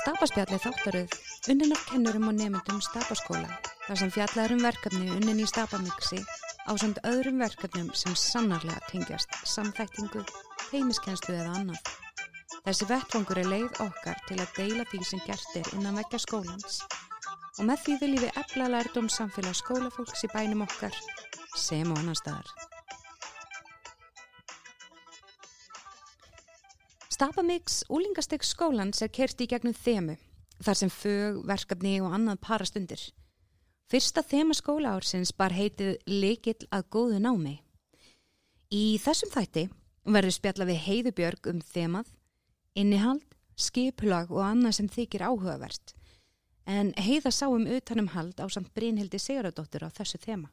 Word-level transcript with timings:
Stapaspjalli 0.00 0.58
þáttaröð 0.62 1.16
unnin 1.50 1.74
af 1.74 1.82
kennurum 1.88 2.28
og 2.30 2.36
nefndum 2.38 2.78
stapaskóla 2.86 3.50
þar 3.88 3.98
sem 3.98 4.12
fjallaður 4.14 4.54
um 4.54 4.62
verkefni 4.62 5.10
unnin 5.16 5.42
í 5.42 5.48
stapamixi 5.50 6.20
á 6.70 6.72
samt 6.78 7.00
öðrum 7.10 7.42
verkefnum 7.42 7.88
sem 7.98 8.14
sannarlega 8.14 8.78
tengjast 8.92 9.34
samþæktingu, 9.50 10.22
heimiskennslu 10.70 11.34
eða 11.34 11.56
annað. 11.58 11.82
Þessi 12.68 12.90
vettvangur 12.92 13.42
er 13.42 13.50
leið 13.56 13.82
okkar 13.88 14.22
til 14.28 14.38
að 14.38 14.54
deila 14.60 14.86
því 14.92 15.02
sem 15.08 15.24
gert 15.26 15.58
er 15.58 15.74
innan 15.74 15.98
vekja 15.98 16.22
skólans 16.28 16.78
og 17.58 17.66
með 17.66 17.82
því 17.88 17.98
viljum 18.04 18.22
við 18.28 18.38
efla 18.44 18.70
lærdom 18.70 19.10
samfélag 19.10 19.58
skólafólks 19.58 20.28
í 20.28 20.30
bænum 20.30 20.62
okkar 20.68 20.94
sem 21.56 21.88
og 21.90 21.98
annar 21.98 22.18
staðar. 22.18 22.50
Stapamix 27.10 27.82
úlingasteg 27.92 28.44
skólans 28.46 29.02
er 29.04 29.10
kert 29.12 29.40
í 29.44 29.48
gegnum 29.50 29.74
þemu, 29.76 30.14
þar 30.64 30.78
sem 30.78 30.92
fög, 30.92 31.42
verkefni 31.44 31.98
og 32.00 32.14
annað 32.16 32.38
parast 32.46 32.78
undir. 32.80 33.02
Fyrsta 33.90 34.22
þema 34.22 34.54
skóla 34.54 34.94
ársins 34.96 35.32
bar 35.36 35.52
heitið 35.52 35.98
Lekill 36.06 36.68
að 36.70 36.86
góðu 36.94 37.18
námi. 37.20 37.56
Í 38.70 39.00
þessum 39.02 39.32
þætti 39.34 39.66
verður 40.06 40.36
spjalla 40.36 40.68
við 40.68 40.80
heiðubjörg 40.86 41.50
um 41.50 41.60
þemað, 41.72 42.12
innihald, 42.78 43.26
skiplag 43.58 44.30
og 44.30 44.44
annað 44.46 44.78
sem 44.78 44.88
þykir 44.88 45.26
áhugavert. 45.26 45.94
En 46.70 46.94
heiða 46.96 47.34
sáum 47.34 47.66
utanum 47.66 48.12
hald 48.14 48.38
á 48.38 48.46
samt 48.46 48.70
Brynhildi 48.76 49.18
Sigurðardóttur 49.18 49.84
á 49.84 49.90
þessu 49.90 50.22
þema. 50.22 50.48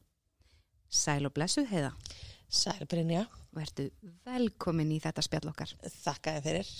Sæl 0.90 1.28
og 1.28 1.36
blessuð 1.36 1.68
heiða. 1.72 1.92
Sæl 2.50 2.88
Brynja. 2.90 3.26
Og 3.56 3.62
ertu 3.64 3.88
velkomin 4.28 4.92
í 4.94 5.00
þetta 5.02 5.24
spjall 5.26 5.50
okkar. 5.50 5.72
Þakka 5.82 6.38
þið 6.38 6.50
fyrir. 6.50 6.74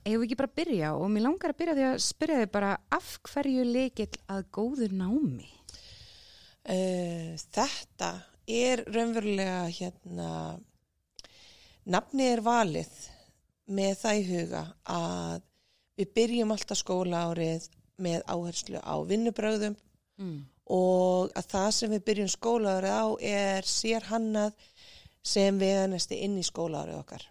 Eða 0.00 0.24
ekki 0.24 0.36
bara 0.38 0.56
byrja 0.56 0.90
og 0.96 1.10
mér 1.12 1.26
langar 1.26 1.52
að 1.52 1.58
byrja 1.60 1.76
því 1.76 1.86
að 1.90 2.02
spyrja 2.04 2.40
þið 2.40 2.52
bara 2.54 2.70
af 2.96 3.08
hverju 3.28 3.64
leikil 3.68 4.08
að 4.32 4.46
góðu 4.56 4.88
námi? 4.96 5.50
Uh, 6.70 7.36
þetta 7.52 8.10
er 8.50 8.84
raunverulega 8.88 9.64
hérna, 9.74 10.30
nafni 11.88 12.30
er 12.30 12.42
valið 12.44 12.94
með 13.70 13.92
það 14.00 14.20
í 14.20 14.24
huga 14.30 14.62
að 14.90 15.44
við 16.00 16.14
byrjum 16.16 16.54
alltaf 16.54 16.80
skóla 16.80 17.26
árið 17.28 17.68
með 18.00 18.24
áherslu 18.32 18.80
á 18.80 18.94
vinnubröðum 19.06 19.76
mm. 20.18 20.40
Og 20.70 21.32
að 21.36 21.48
það 21.50 21.70
sem 21.76 21.94
við 21.94 22.04
byrjum 22.08 22.30
skóla 22.30 22.76
árið 22.78 22.94
á 22.94 23.06
er 23.30 23.66
sér 23.68 24.06
hannað 24.10 24.68
sem 25.20 25.58
veganesti 25.60 26.20
inn 26.24 26.38
í 26.40 26.46
skólaárið 26.46 27.00
okkar 27.00 27.26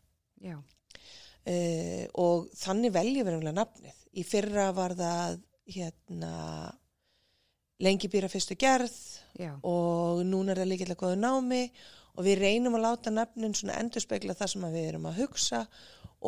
uh, 1.50 2.04
og 2.20 2.50
þannig 2.60 2.94
veljum 2.94 3.28
við 3.28 3.38
umlega 3.40 3.58
nafnið. 3.62 3.95
Í 4.20 4.26
fyrra 4.28 4.70
var 4.76 4.95
það 4.98 5.40
hérna, 5.70 6.34
lengi 7.86 8.10
býra 8.12 8.30
fyrstu 8.32 8.58
gerð 8.60 8.95
Já. 9.40 9.54
og 9.64 10.23
núna 10.28 10.54
er 10.54 10.64
það 10.64 10.76
eitthvað 10.76 11.02
góðu 11.04 11.20
námi 11.22 11.64
og 12.17 12.26
við 12.26 12.42
reynum 12.42 12.76
að 12.80 12.86
láta 12.88 13.14
nafnin 13.14 13.56
endur 13.72 14.04
spekla 14.04 14.36
það 14.36 14.54
sem 14.54 14.67
við 14.73 14.88
erum 14.90 15.08
að 15.08 15.22
hugsa 15.23 15.64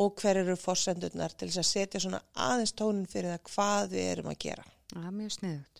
og 0.00 0.14
hver 0.22 0.40
eru 0.40 0.56
fórsendurnar 0.56 1.34
til 1.36 1.50
þess 1.50 1.60
að 1.60 1.68
setja 1.68 2.00
svona 2.00 2.22
aðeins 2.32 2.72
tónin 2.78 3.08
fyrir 3.10 3.34
það 3.34 3.50
hvað 3.50 3.90
við 3.92 4.06
erum 4.14 4.30
að 4.32 4.38
gera. 4.46 4.64
Það 4.92 5.08
er 5.08 5.16
mjög 5.18 5.34
sniðut. 5.36 5.71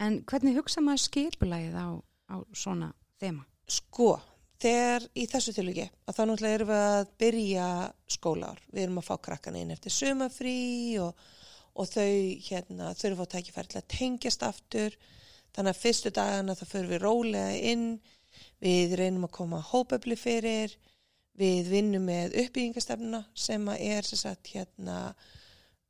En 0.00 0.20
hvernig 0.24 0.56
hugsa 0.56 0.80
maður 0.80 1.04
skipulægið 1.04 1.76
á, 1.76 1.88
á 2.32 2.36
svona 2.56 2.88
þema? 3.20 3.44
Sko, 3.70 4.14
þegar 4.62 5.04
í 5.12 5.26
þessu 5.28 5.52
tilviki 5.56 5.86
að 6.08 6.16
þá 6.16 6.22
náttúrulega 6.22 6.56
erum 6.56 6.70
við 6.70 6.84
að 6.86 7.10
byrja 7.20 7.66
skólar, 8.16 8.62
við 8.72 8.86
erum 8.86 9.00
að 9.02 9.08
fá 9.10 9.14
krakkana 9.28 9.60
inn 9.60 9.74
eftir 9.74 9.94
sumafrí 9.94 10.60
og, 11.04 11.20
og 11.76 11.90
þau 11.90 12.14
hérna, 12.46 12.94
þurfum 12.96 13.26
að 13.26 13.34
til 13.36 13.82
að 13.82 13.90
tengjast 13.92 14.46
aftur. 14.46 14.96
Þannig 15.50 15.74
að 15.74 15.82
fyrstu 15.82 16.12
dagana 16.14 16.56
þá 16.56 16.64
fyrir 16.70 16.92
við 16.94 17.02
rólega 17.04 17.72
inn. 17.72 17.88
Við 18.62 18.94
reynum 19.00 19.26
að 19.26 19.34
koma 19.36 19.60
hópefli 19.66 20.16
fyrir. 20.16 20.76
Við 21.40 21.70
vinnum 21.72 22.06
með 22.06 22.36
uppbyggingarstefnuna 22.44 23.24
sem 23.34 23.68
er 23.74 24.06
sem 24.06 24.20
sagt 24.22 24.52
hérna 24.54 25.12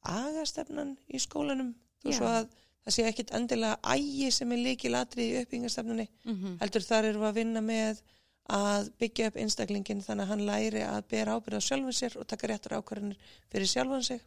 agastefnan 0.00 0.96
í 1.12 1.20
skólanum. 1.20 1.74
Þú 2.00 2.16
svo 2.16 2.30
að 2.30 2.48
það 2.84 2.96
sé 2.96 3.04
ekkit 3.08 3.34
endilega 3.36 3.78
ægi 3.96 4.30
sem 4.32 4.52
er 4.52 4.64
líkil 4.64 4.94
atrið 4.94 5.26
í 5.26 5.42
uppbyggingarstefnunni 5.42 6.08
mm 6.08 6.34
-hmm. 6.34 6.56
heldur 6.60 6.82
þar 6.82 7.04
eru 7.04 7.22
við 7.22 7.28
að 7.28 7.38
vinna 7.42 7.60
með 7.60 8.02
að 8.50 8.90
byggja 8.98 9.30
upp 9.30 9.38
einstaklingin 9.38 10.02
þannig 10.02 10.24
að 10.24 10.30
hann 10.32 10.44
læri 10.48 10.82
að 10.82 11.00
bera 11.12 11.36
ábyrða 11.36 11.60
sjálfum 11.60 11.94
sér 11.94 12.16
og 12.18 12.26
taka 12.26 12.50
réttur 12.50 12.76
ákvarðanir 12.78 13.18
fyrir 13.52 13.70
sjálfum 13.70 14.02
sig. 14.02 14.20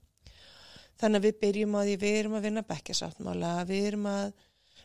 Þannig 1.02 1.20
að 1.20 1.28
við 1.28 1.40
byrjum 1.42 1.76
að 1.76 1.88
því 1.90 1.96
við 2.04 2.18
erum 2.20 2.36
að 2.38 2.46
vinna 2.48 2.64
bekkjasáttmála, 2.70 3.54
við 3.68 3.88
erum 3.90 4.06
að 4.08 4.34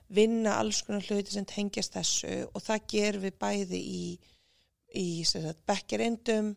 vinna 0.08 0.54
alls 0.58 0.80
konar 0.82 1.04
hluti 1.04 1.34
sem 1.34 1.44
tengjast 1.44 1.94
þessu 1.94 2.38
og 2.48 2.64
það 2.64 2.86
gerum 2.94 3.26
við 3.26 3.34
bæði 3.38 3.82
í, 3.82 4.04
í 4.96 5.08
bekkjarindum 5.68 6.54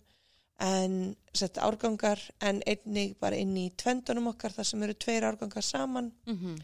en 0.61 0.95
sett, 1.33 1.57
árgangar 1.57 2.21
en 2.39 2.61
einnig 2.69 3.17
bara 3.19 3.35
inn 3.35 3.53
í 3.57 3.71
tvendunum 3.77 4.29
okkar 4.31 4.53
þar 4.55 4.69
sem 4.69 4.83
eru 4.85 4.95
tveir 4.95 5.25
árgangar 5.27 5.65
saman 5.65 6.11
mm 6.25 6.37
-hmm. 6.37 6.55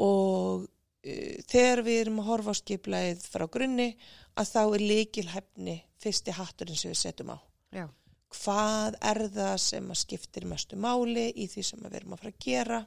Og 0.00 0.64
uh, 0.64 1.36
þegar 1.50 1.84
við 1.86 2.00
erum 2.04 2.20
að 2.22 2.28
horfa 2.30 2.54
á 2.56 2.60
skipleið 2.60 3.24
frá 3.28 3.46
grunni 3.52 3.90
að 4.38 4.52
þá 4.54 4.62
er 4.62 4.86
líkilhæfni 4.90 5.76
fyrsti 6.02 6.34
hatturinn 6.36 6.78
sem 6.78 6.92
við 6.92 7.02
setjum 7.02 7.34
á. 7.36 7.38
Já. 7.72 7.86
Hvað 8.32 8.96
er 9.10 9.20
það 9.34 9.54
sem 9.60 9.90
að 9.92 10.00
skiptir 10.00 10.48
mestu 10.48 10.78
máli 10.80 11.28
í 11.36 11.48
því 11.52 11.64
sem 11.68 11.82
við 11.84 11.98
erum 12.00 12.14
að 12.16 12.22
fara 12.22 12.32
að 12.32 12.44
gera 12.46 12.78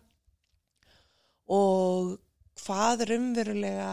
og 1.55 2.16
hvað 2.66 3.03
er 3.05 3.11
umverulega, 3.19 3.89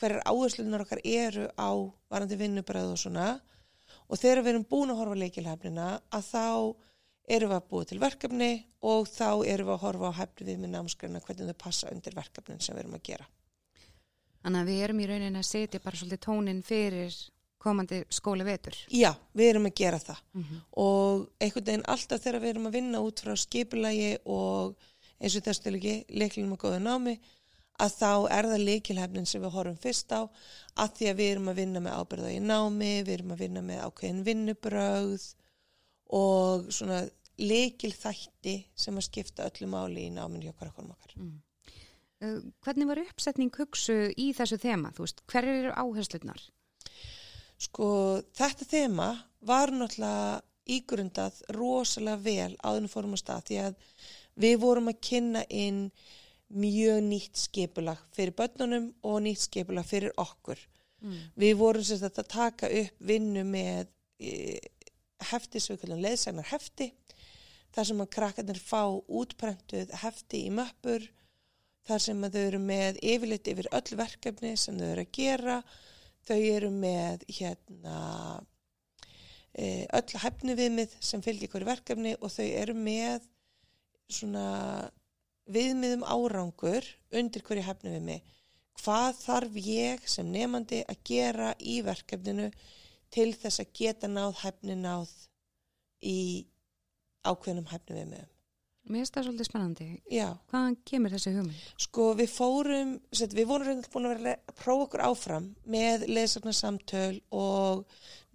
hverjar 0.00 0.24
áherslunar 0.26 0.82
okkar 0.82 1.02
eru 1.06 1.46
á 1.54 1.70
varandi 2.10 2.38
vinnubræðu 2.40 2.96
og 2.96 3.02
svona 3.04 3.28
og 4.08 4.18
þegar 4.18 4.42
við 4.42 4.52
erum 4.54 4.66
búin 4.68 4.92
að 4.92 5.02
horfa 5.02 5.20
líkilhæfnina 5.20 5.88
að 6.10 6.26
þá 6.32 6.46
erum 7.28 7.52
við 7.52 7.58
að 7.58 7.68
búa 7.70 7.88
til 7.88 8.00
verkefni 8.02 8.50
og 8.82 9.06
þá 9.10 9.28
erum 9.46 9.68
við 9.68 9.74
að 9.76 9.84
horfa 9.84 10.10
á 10.10 10.18
hæfni 10.20 10.48
við 10.48 10.62
með 10.62 10.74
námskræna 10.76 11.22
hvernig 11.22 11.52
þau 11.52 11.62
passa 11.62 11.92
undir 11.92 12.16
verkefnin 12.16 12.60
sem 12.60 12.76
við 12.76 12.84
erum 12.84 12.98
að 12.98 13.06
gera. 13.10 13.28
Þannig 14.42 14.62
að 14.62 14.72
við 14.72 14.82
erum 14.86 15.00
í 15.00 15.06
rauninni 15.06 15.42
að 15.42 15.50
setja 15.50 15.82
bara 15.82 16.00
svolítið 16.00 16.24
tónin 16.26 16.62
fyrir 16.66 17.18
komandi 17.62 18.00
skóli 18.10 18.46
vetur. 18.46 18.74
Já, 18.90 19.12
við 19.38 19.52
erum 19.52 19.68
að 19.68 19.76
gera 19.78 19.98
það 20.02 20.22
mm 20.32 20.42
-hmm. 20.42 20.62
og 20.84 21.28
einhvern 21.38 21.66
veginn 21.66 21.90
alltaf 21.94 22.22
þegar 22.22 22.40
við 22.40 22.50
erum 22.50 22.66
að 22.66 22.76
vinna 22.78 23.04
út 23.06 23.20
frá 23.20 23.36
skipulagi 23.36 24.16
og 24.24 24.74
eins 25.20 25.36
og 25.36 25.44
þessu 25.46 25.70
leiklinum 26.08 26.56
og 26.56 26.58
góða 26.64 26.80
námi 26.82 27.20
að 27.82 27.94
þá 27.98 28.12
er 28.30 28.48
það 28.50 28.66
leikilhefnin 28.68 29.26
sem 29.26 29.42
við 29.42 29.54
horfum 29.54 29.78
fyrst 29.80 30.12
á 30.12 30.20
að 30.76 30.96
því 30.96 31.08
að 31.10 31.18
við 31.20 31.30
erum 31.32 31.48
að 31.48 31.60
vinna 31.62 31.80
með 31.80 31.96
ábyrða 32.00 32.32
í 32.32 32.40
námi, 32.40 32.92
við 33.02 33.14
erum 33.14 33.34
að 33.34 33.42
vinna 33.44 33.62
með 33.62 33.84
ákveðin 33.86 34.24
vinnubröð 34.26 35.24
og 36.12 36.68
svona 36.72 37.02
leikilþætti 37.40 38.56
sem 38.76 38.98
að 38.98 39.08
skipta 39.08 39.48
öllu 39.48 39.68
máli 39.72 40.06
í 40.08 40.12
náminn 40.14 40.44
hjá 40.44 40.52
okkar 40.52 40.70
okkur 40.72 40.84
um 40.84 40.94
okkar. 40.94 41.16
Mm. 41.16 41.34
Eh, 42.22 42.38
hvernig 42.62 42.88
var 42.90 43.02
uppsetning 43.02 43.52
hugsu 43.58 43.98
í 44.14 44.30
þessu 44.36 44.60
þema? 44.62 44.92
Þú 44.94 45.06
veist, 45.06 45.22
hver 45.32 45.48
eru 45.48 45.74
áherslunar? 45.74 46.42
Sko, 47.62 47.86
þetta 48.36 48.66
þema 48.68 49.08
var 49.46 49.72
náttúrulega 49.74 50.42
ígrundað 50.72 51.40
rosalega 51.56 52.22
vel 52.22 52.52
áðurinn 52.62 52.90
fórum 52.90 53.16
á 53.18 53.22
stað 53.22 53.46
því 53.48 53.62
að 53.66 53.86
við 54.44 54.58
vorum 54.62 54.90
að 54.92 55.00
kynna 55.08 55.42
inn 55.50 55.80
mjög 56.52 57.00
nýtt 57.06 57.40
skipulag 57.40 58.00
fyrir 58.14 58.36
börnunum 58.36 58.90
og 59.08 59.18
nýtt 59.24 59.46
skipulag 59.46 59.88
fyrir 59.88 60.14
okkur. 60.20 60.60
Mm. 61.02 61.18
Við 61.42 61.56
vorum 61.58 61.86
sagt 61.86 62.20
að 62.20 62.30
taka 62.30 62.70
upp 62.70 63.02
vinnu 63.02 63.42
með 63.48 63.88
e, 64.22 64.60
hefti, 65.30 65.60
svo 65.60 65.76
við 65.76 65.84
kallum 65.84 66.02
leðsagnar 66.04 66.48
hefti, 66.50 66.90
þar 67.72 67.88
sem 67.88 68.04
að 68.04 68.12
krakkarnir 68.16 68.60
fá 68.60 68.82
útprentuð 68.90 69.92
hefti 70.02 70.46
í 70.46 70.52
möppur 70.54 71.04
þar 71.88 72.04
sem 72.04 72.24
þau 72.26 72.40
eru 72.42 72.60
með 72.62 73.00
yfirleitt 73.02 73.50
yfir 73.50 73.68
öll 73.74 73.98
verkefni 73.98 74.54
sem 74.60 74.78
þau 74.78 74.88
eru 74.92 75.04
að 75.06 75.14
gera. 75.16 75.60
Þau 76.22 76.38
eru 76.38 76.68
með 76.70 77.24
hérna 77.26 77.96
e, 79.58 79.88
öll 79.90 80.20
hefni 80.22 80.54
viðmið 80.58 80.94
sem 81.02 81.24
fylgir 81.24 81.50
hverju 81.50 81.66
verkefni 81.66 82.14
og 82.20 82.30
þau 82.30 82.46
eru 82.46 82.76
með 82.78 83.26
svona 84.12 84.46
viðmiðum 85.50 86.04
árangur 86.06 86.86
undir 87.18 87.42
hverju 87.42 87.66
hefni 87.66 87.96
viðmið 87.96 88.30
hvað 88.82 89.18
þarf 89.20 89.58
ég 89.62 90.06
sem 90.10 90.30
nefandi 90.32 90.82
að 90.90 91.02
gera 91.06 91.50
í 91.58 91.80
verkefninu 91.86 92.48
til 93.12 93.30
þess 93.36 93.62
að 93.62 93.72
geta 93.78 94.10
náð 94.10 94.42
hefni 94.42 94.76
náð 94.80 95.12
í 96.02 96.20
ákveðnum 97.22 97.68
hefni 97.70 97.98
viðmiðum 98.00 98.32
Mér 98.82 99.04
finnst 99.04 99.14
það 99.14 99.26
svolítið 99.28 99.46
spennandi. 99.46 99.84
Já, 100.10 100.26
Hvaðan 100.50 100.76
kemur 100.90 101.12
þessi 101.14 101.32
hugmynd? 101.36 101.66
sko 101.84 102.06
við 102.18 102.32
fórum, 102.34 102.96
set, 103.14 103.34
við 103.38 103.46
vorum 103.46 103.68
reyndar 103.68 103.92
búin 103.92 104.08
að 104.08 104.14
vera 104.16 104.32
að 104.34 104.56
prófa 104.58 104.86
okkur 104.88 105.04
áfram 105.06 105.46
með 105.70 106.06
leðsarnarsamtöl 106.10 107.20
og 107.30 107.84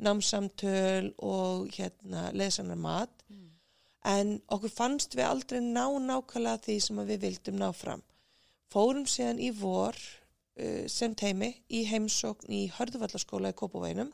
námsamtöl 0.07 1.09
og 1.19 1.67
hérna 1.75 2.29
leðsarnarmat 2.31 3.25
en 4.07 4.37
okkur 4.47 4.71
fannst 4.71 5.17
við 5.19 5.27
aldrei 5.27 5.59
ná 5.59 5.83
nákvæmlega 5.99 6.63
því 6.63 6.77
sem 6.85 7.03
við 7.11 7.25
vildum 7.25 7.59
ná 7.59 7.67
fram. 7.75 8.05
Fórum 8.71 9.03
síðan 9.03 9.43
í 9.43 9.51
vor 9.51 9.99
uh, 9.99 10.87
sem 10.87 11.15
teimi 11.15 11.57
í 11.67 11.83
heimsókn 11.91 12.47
í 12.55 12.69
Hörðuvallaskóla 12.77 13.51
í 13.51 13.57
Kópavænum 13.59 14.13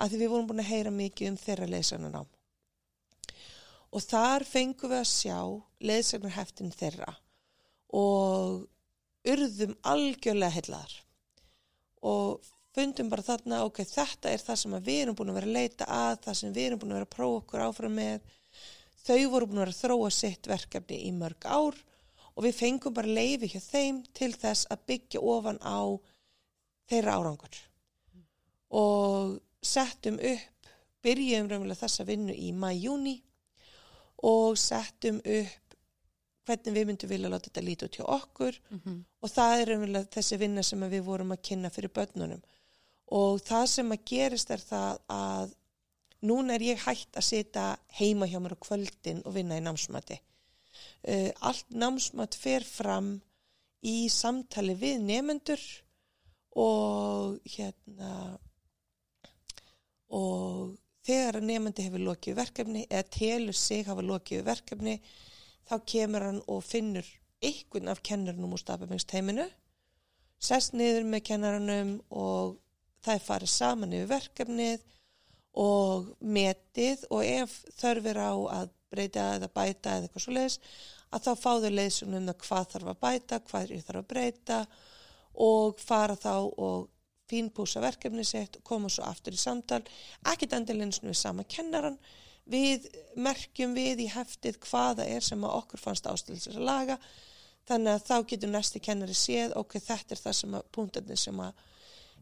að 0.00 0.12
því 0.12 0.20
við 0.20 0.32
vorum 0.32 0.48
búin 0.50 0.62
að 0.64 0.70
heyra 0.72 0.92
mikið 0.94 1.30
um 1.30 1.40
þeirra 1.40 1.70
leðsarnarnám. 1.70 2.30
Og 3.90 4.06
þar 4.06 4.46
fengum 4.46 4.92
við 4.92 5.00
að 5.00 5.10
sjá 5.10 5.38
leðsagnarheftin 5.90 6.72
þeirra 6.74 7.14
og 8.00 8.66
urðum 9.30 9.74
algjörlega 9.90 10.56
hellaðar 10.56 10.94
og 12.06 12.50
fundum 12.74 13.10
bara 13.10 13.24
þarna, 13.26 13.64
ok, 13.66 13.82
þetta 13.84 14.30
er 14.30 14.42
það 14.44 14.60
sem 14.62 14.76
við 14.86 15.00
erum 15.02 15.16
búin 15.18 15.32
að 15.32 15.40
vera 15.40 15.50
að 15.50 15.56
leita 15.58 15.88
að, 15.90 16.12
það 16.24 16.38
sem 16.40 16.54
við 16.54 16.68
erum 16.68 16.82
búin 16.82 16.94
að 16.94 17.00
vera 17.00 17.08
að 17.08 17.16
prófa 17.16 17.40
okkur 17.40 17.64
áfram 17.66 17.96
með. 17.98 18.36
Þau 19.00 19.20
voru 19.32 19.48
búin 19.50 19.58
að 19.58 19.64
vera 19.64 19.74
að 19.74 19.80
þróa 19.80 20.10
sitt 20.14 20.50
verkefni 20.50 21.00
í 21.08 21.12
mörg 21.16 21.46
ár 21.50 21.80
og 22.30 22.46
við 22.46 22.56
fengum 22.56 22.94
bara 22.94 23.18
leifi 23.18 23.50
hjá 23.50 23.60
þeim 23.64 24.00
til 24.16 24.30
þess 24.38 24.70
að 24.70 24.84
byggja 24.92 25.22
ofan 25.34 25.58
á 25.66 25.80
þeirra 26.90 27.18
árangur. 27.18 27.60
Og 28.70 29.40
settum 29.62 30.18
upp, 30.18 30.70
byrjum 31.04 31.48
raunverulega 31.48 31.80
þessa 31.80 32.04
vinnu 32.08 32.34
í 32.36 32.52
mæjúni 32.52 33.16
og 34.28 34.58
settum 34.60 35.20
upp 35.24 35.76
hvernig 36.48 36.74
við 36.74 36.88
myndum 36.88 37.10
vilja 37.10 37.30
láta 37.30 37.50
þetta 37.50 37.86
út 37.86 37.96
hjá 37.98 38.04
okkur. 38.04 38.58
Og 39.22 39.30
það 39.30 39.60
er 39.60 39.70
raunverulega 39.70 40.12
þessi 40.16 40.38
vinna 40.40 40.62
sem 40.62 40.80
við 40.90 41.04
vorum 41.06 41.32
að 41.32 41.42
kynna 41.48 41.70
fyrir 41.70 41.92
börnunum. 41.94 42.42
Og 43.10 43.40
það 43.42 43.66
sem 43.66 43.92
að 43.92 44.04
gerist 44.06 44.50
er 44.50 44.62
það 44.62 44.98
að 45.08 45.54
núna 46.22 46.54
er 46.54 46.62
ég 46.62 46.84
hægt 46.84 47.16
að 47.16 47.26
sita 47.26 47.78
heima 47.98 48.26
hjá 48.26 48.38
mér 48.40 48.56
á 48.56 48.64
kvöldin 48.66 49.22
og 49.24 49.34
vinna 49.34 49.58
í 49.58 49.64
námsmati. 49.64 50.20
Uh, 51.00 51.30
allt 51.40 51.70
námsmat 51.72 52.36
fer 52.36 52.64
fram 52.64 53.20
í 53.80 54.08
samtali 54.12 54.74
við 54.76 55.00
nefendur 55.00 55.62
og 56.60 57.38
hérna 57.48 58.38
og 60.16 60.76
þegar 61.06 61.40
að 61.40 61.48
nefandi 61.48 61.86
hefur 61.86 62.04
lokið 62.08 62.38
verkefni 62.38 62.84
eða 62.88 63.08
telur 63.16 63.56
sig 63.56 63.86
hafa 63.86 64.04
lokið 64.04 64.44
verkefni 64.46 64.98
þá 65.70 65.74
kemur 65.92 66.26
hann 66.26 66.42
og 66.50 66.62
finnur 66.66 67.06
einhvern 67.40 67.88
af 67.88 68.02
kennarunum 68.04 68.54
úr 68.56 68.62
stafamengsteiminu 68.62 69.46
sest 70.40 70.74
niður 70.76 71.06
með 71.08 71.26
kennaranum 71.30 71.94
og 72.10 72.58
það 73.04 73.26
farið 73.26 73.52
saman 73.54 73.96
yfir 73.96 74.10
verkefnið 74.10 74.86
og 75.60 76.12
metið 76.20 77.04
og 77.10 77.24
ef 77.26 77.56
þörfir 77.80 78.20
á 78.20 78.32
að 78.60 78.72
breyta 78.90 79.26
eða 79.36 79.50
bæta 79.54 79.96
eða 79.96 80.08
eitthvað 80.08 80.24
svo 80.24 80.36
leiðis 80.36 80.58
að 81.10 81.26
þá 81.26 81.30
fá 81.42 81.50
þau 81.64 81.72
leiðsum 81.74 82.16
um 82.16 82.30
það 82.30 82.40
hvað 82.44 82.70
þarf 82.74 82.90
að 82.92 83.00
bæta, 83.04 83.40
hvað 83.50 83.74
þarf 83.86 84.00
að 84.00 84.08
breyta 84.12 84.58
og 85.46 85.80
fara 85.82 86.16
þá 86.18 86.34
og 86.38 86.88
fínpúsa 87.30 87.82
verkefni 87.82 88.24
sitt 88.26 88.58
og 88.58 88.66
koma 88.66 88.90
svo 88.92 89.06
aftur 89.08 89.36
í 89.36 89.40
samtal, 89.40 89.80
ekkit 90.32 90.58
endilins 90.58 91.00
við 91.04 91.16
sama 91.18 91.46
kennaran, 91.48 91.98
við 92.50 92.88
merkjum 93.16 93.74
við 93.78 94.04
í 94.06 94.10
heftið 94.10 94.58
hvaða 94.66 95.06
er 95.06 95.24
sem 95.24 95.42
að 95.46 95.58
okkur 95.62 95.82
fannst 95.82 96.08
ástæðis 96.10 96.50
að 96.52 96.64
laga, 96.66 96.98
þannig 97.70 97.94
að 97.94 98.06
þá 98.08 98.16
getur 98.32 98.54
næsti 98.54 98.82
kennari 98.82 99.16
séð, 99.16 99.54
ok, 99.60 99.78
þetta 99.78 100.16
er 100.16 100.24
það 100.24 100.38
sem 100.40 100.56
að 100.58 100.70
punktarnir 100.74 101.20
sem 101.20 101.44
að 101.44 101.66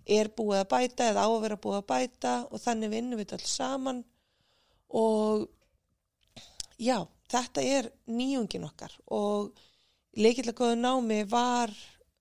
er 0.08 0.30
búið 0.32 0.62
að 0.62 0.70
bæta 0.72 1.10
eða 1.10 1.24
á 1.24 1.28
að 1.28 1.42
vera 1.44 1.60
búið 1.60 1.78
að 1.82 1.88
bæta 1.92 2.34
og 2.48 2.62
þannig 2.62 2.92
vinnum 2.94 3.20
við 3.20 3.34
alls 3.36 3.54
saman. 3.58 4.02
Og 4.96 5.44
já, 6.80 7.02
þetta 7.28 7.64
er 7.76 7.90
nýjungin 8.08 8.66
okkar 8.68 8.94
og 9.12 9.52
leikilega 10.16 10.56
góðu 10.62 10.78
námi 10.80 11.20
var 11.28 11.74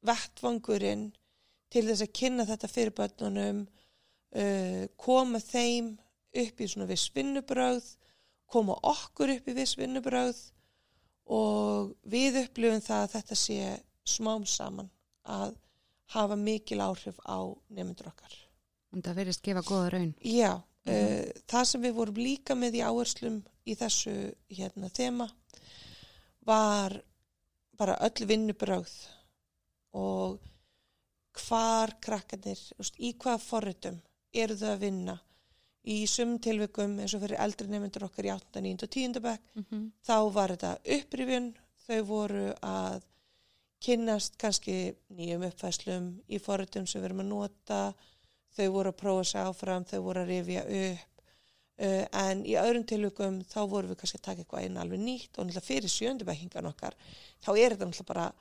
vettvangurinn 0.08 1.08
til 1.74 1.86
þess 1.88 2.06
að 2.06 2.14
kynna 2.20 2.46
þetta 2.48 2.70
fyrir 2.72 2.96
börnunum, 2.98 3.64
uh, 4.38 4.84
koma 5.00 5.42
þeim 5.44 5.96
upp 6.38 6.62
í 6.62 6.70
svona 6.70 6.88
viss 6.90 7.12
vinnubröð, 7.16 7.84
koma 8.48 8.78
okkur 8.88 9.34
upp 9.36 9.50
í 9.50 9.56
viss 9.58 9.78
vinnubröð 9.80 10.40
og 11.34 11.94
við 12.08 12.44
upplifum 12.46 12.84
það 12.84 13.04
að 13.04 13.14
þetta 13.18 13.40
sé 13.40 13.62
smám 14.08 14.46
saman 14.48 14.90
að 15.28 15.58
hafa 16.16 16.38
mikil 16.40 16.80
áhrif 16.80 17.18
á 17.28 17.44
nefndur 17.68 18.14
okkar. 18.14 18.36
Og 18.96 19.04
það 19.04 19.20
verðist 19.20 19.44
gefa 19.44 19.66
góða 19.68 19.90
raun. 19.98 20.14
Já, 20.24 20.54
uh, 20.56 21.26
það 21.52 21.70
sem 21.72 21.84
við 21.84 21.98
vorum 22.00 22.22
líka 22.22 22.56
með 22.56 22.80
í 22.80 22.86
áherslum 22.88 23.42
í 23.68 23.76
þessu 23.76 24.16
hérna 24.48 24.92
þema 24.96 25.28
var 26.48 26.96
bara 27.78 27.98
öll 28.08 28.28
vinnubröð 28.30 28.94
og 29.98 30.40
hvar 31.42 31.96
krakkanir, 32.02 32.60
í 32.98 33.14
hvaða 33.14 33.40
forritum 33.44 34.02
eru 34.34 34.58
þau 34.58 34.70
að 34.74 34.84
vinna 34.84 35.18
í 35.88 36.02
sumum 36.10 36.40
tilvikum 36.44 36.98
eins 37.00 37.16
og 37.16 37.24
fyrir 37.24 37.40
eldri 37.44 37.70
nefndur 37.72 38.08
okkar 38.10 38.28
í 38.28 38.34
8. 38.34 38.62
9. 38.64 38.84
og 38.84 38.90
10. 38.92 39.22
bekk 39.24 39.54
Mm 39.56 39.66
-hmm. 39.70 39.92
þá 40.08 40.18
var 40.34 40.52
þetta 40.56 40.72
upprifjun 40.98 41.54
þau 41.88 42.02
voru 42.04 42.48
að 42.62 43.04
kynnast 43.80 44.38
kannski 44.42 44.96
nýjum 45.14 45.46
uppfæslum 45.48 46.08
í 46.28 46.40
forritum 46.40 46.88
sem 46.88 47.02
við 47.02 47.06
erum 47.10 47.24
að 47.24 47.32
nota 47.32 47.82
þau 48.58 48.68
voru 48.74 48.90
að 48.90 49.00
prófa 49.02 49.24
sig 49.24 49.42
áfram 49.42 49.86
þau 49.86 50.02
voru 50.02 50.22
að 50.22 50.32
rifja 50.34 50.64
upp 50.64 51.22
uh, 51.86 52.06
en 52.12 52.46
í 52.46 52.56
öðrum 52.58 52.86
tilvikum 52.90 53.42
þá 53.46 53.60
voru 53.70 53.92
við 53.92 54.00
kannski 54.02 54.18
að 54.18 54.28
taka 54.30 54.44
eitthvað 54.44 54.66
inn 54.66 54.78
alveg 54.78 55.00
nýtt 55.00 55.38
og 55.38 55.46
náttúrulega 55.46 55.70
fyrir 55.70 55.94
sjöndubækingan 55.94 56.72
okkar 56.72 56.98
þá 57.46 57.52
er 57.54 57.76
þetta 57.76 57.86
náttúrulega 57.86 58.12
bara 58.14 58.32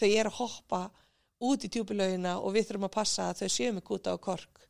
þau 0.00 0.08
eru 0.08 0.32
að 0.32 0.38
hoppa 0.40 0.80
út 1.44 1.64
í 1.66 1.70
tjúbilögina 1.72 2.38
og 2.40 2.54
við 2.56 2.70
þurfum 2.70 2.88
að 2.88 2.96
passa 2.96 3.28
að 3.30 3.42
þau 3.42 3.52
séu 3.52 3.74
með 3.76 3.86
kúta 3.90 4.14
og 4.16 4.22
kork 4.24 4.62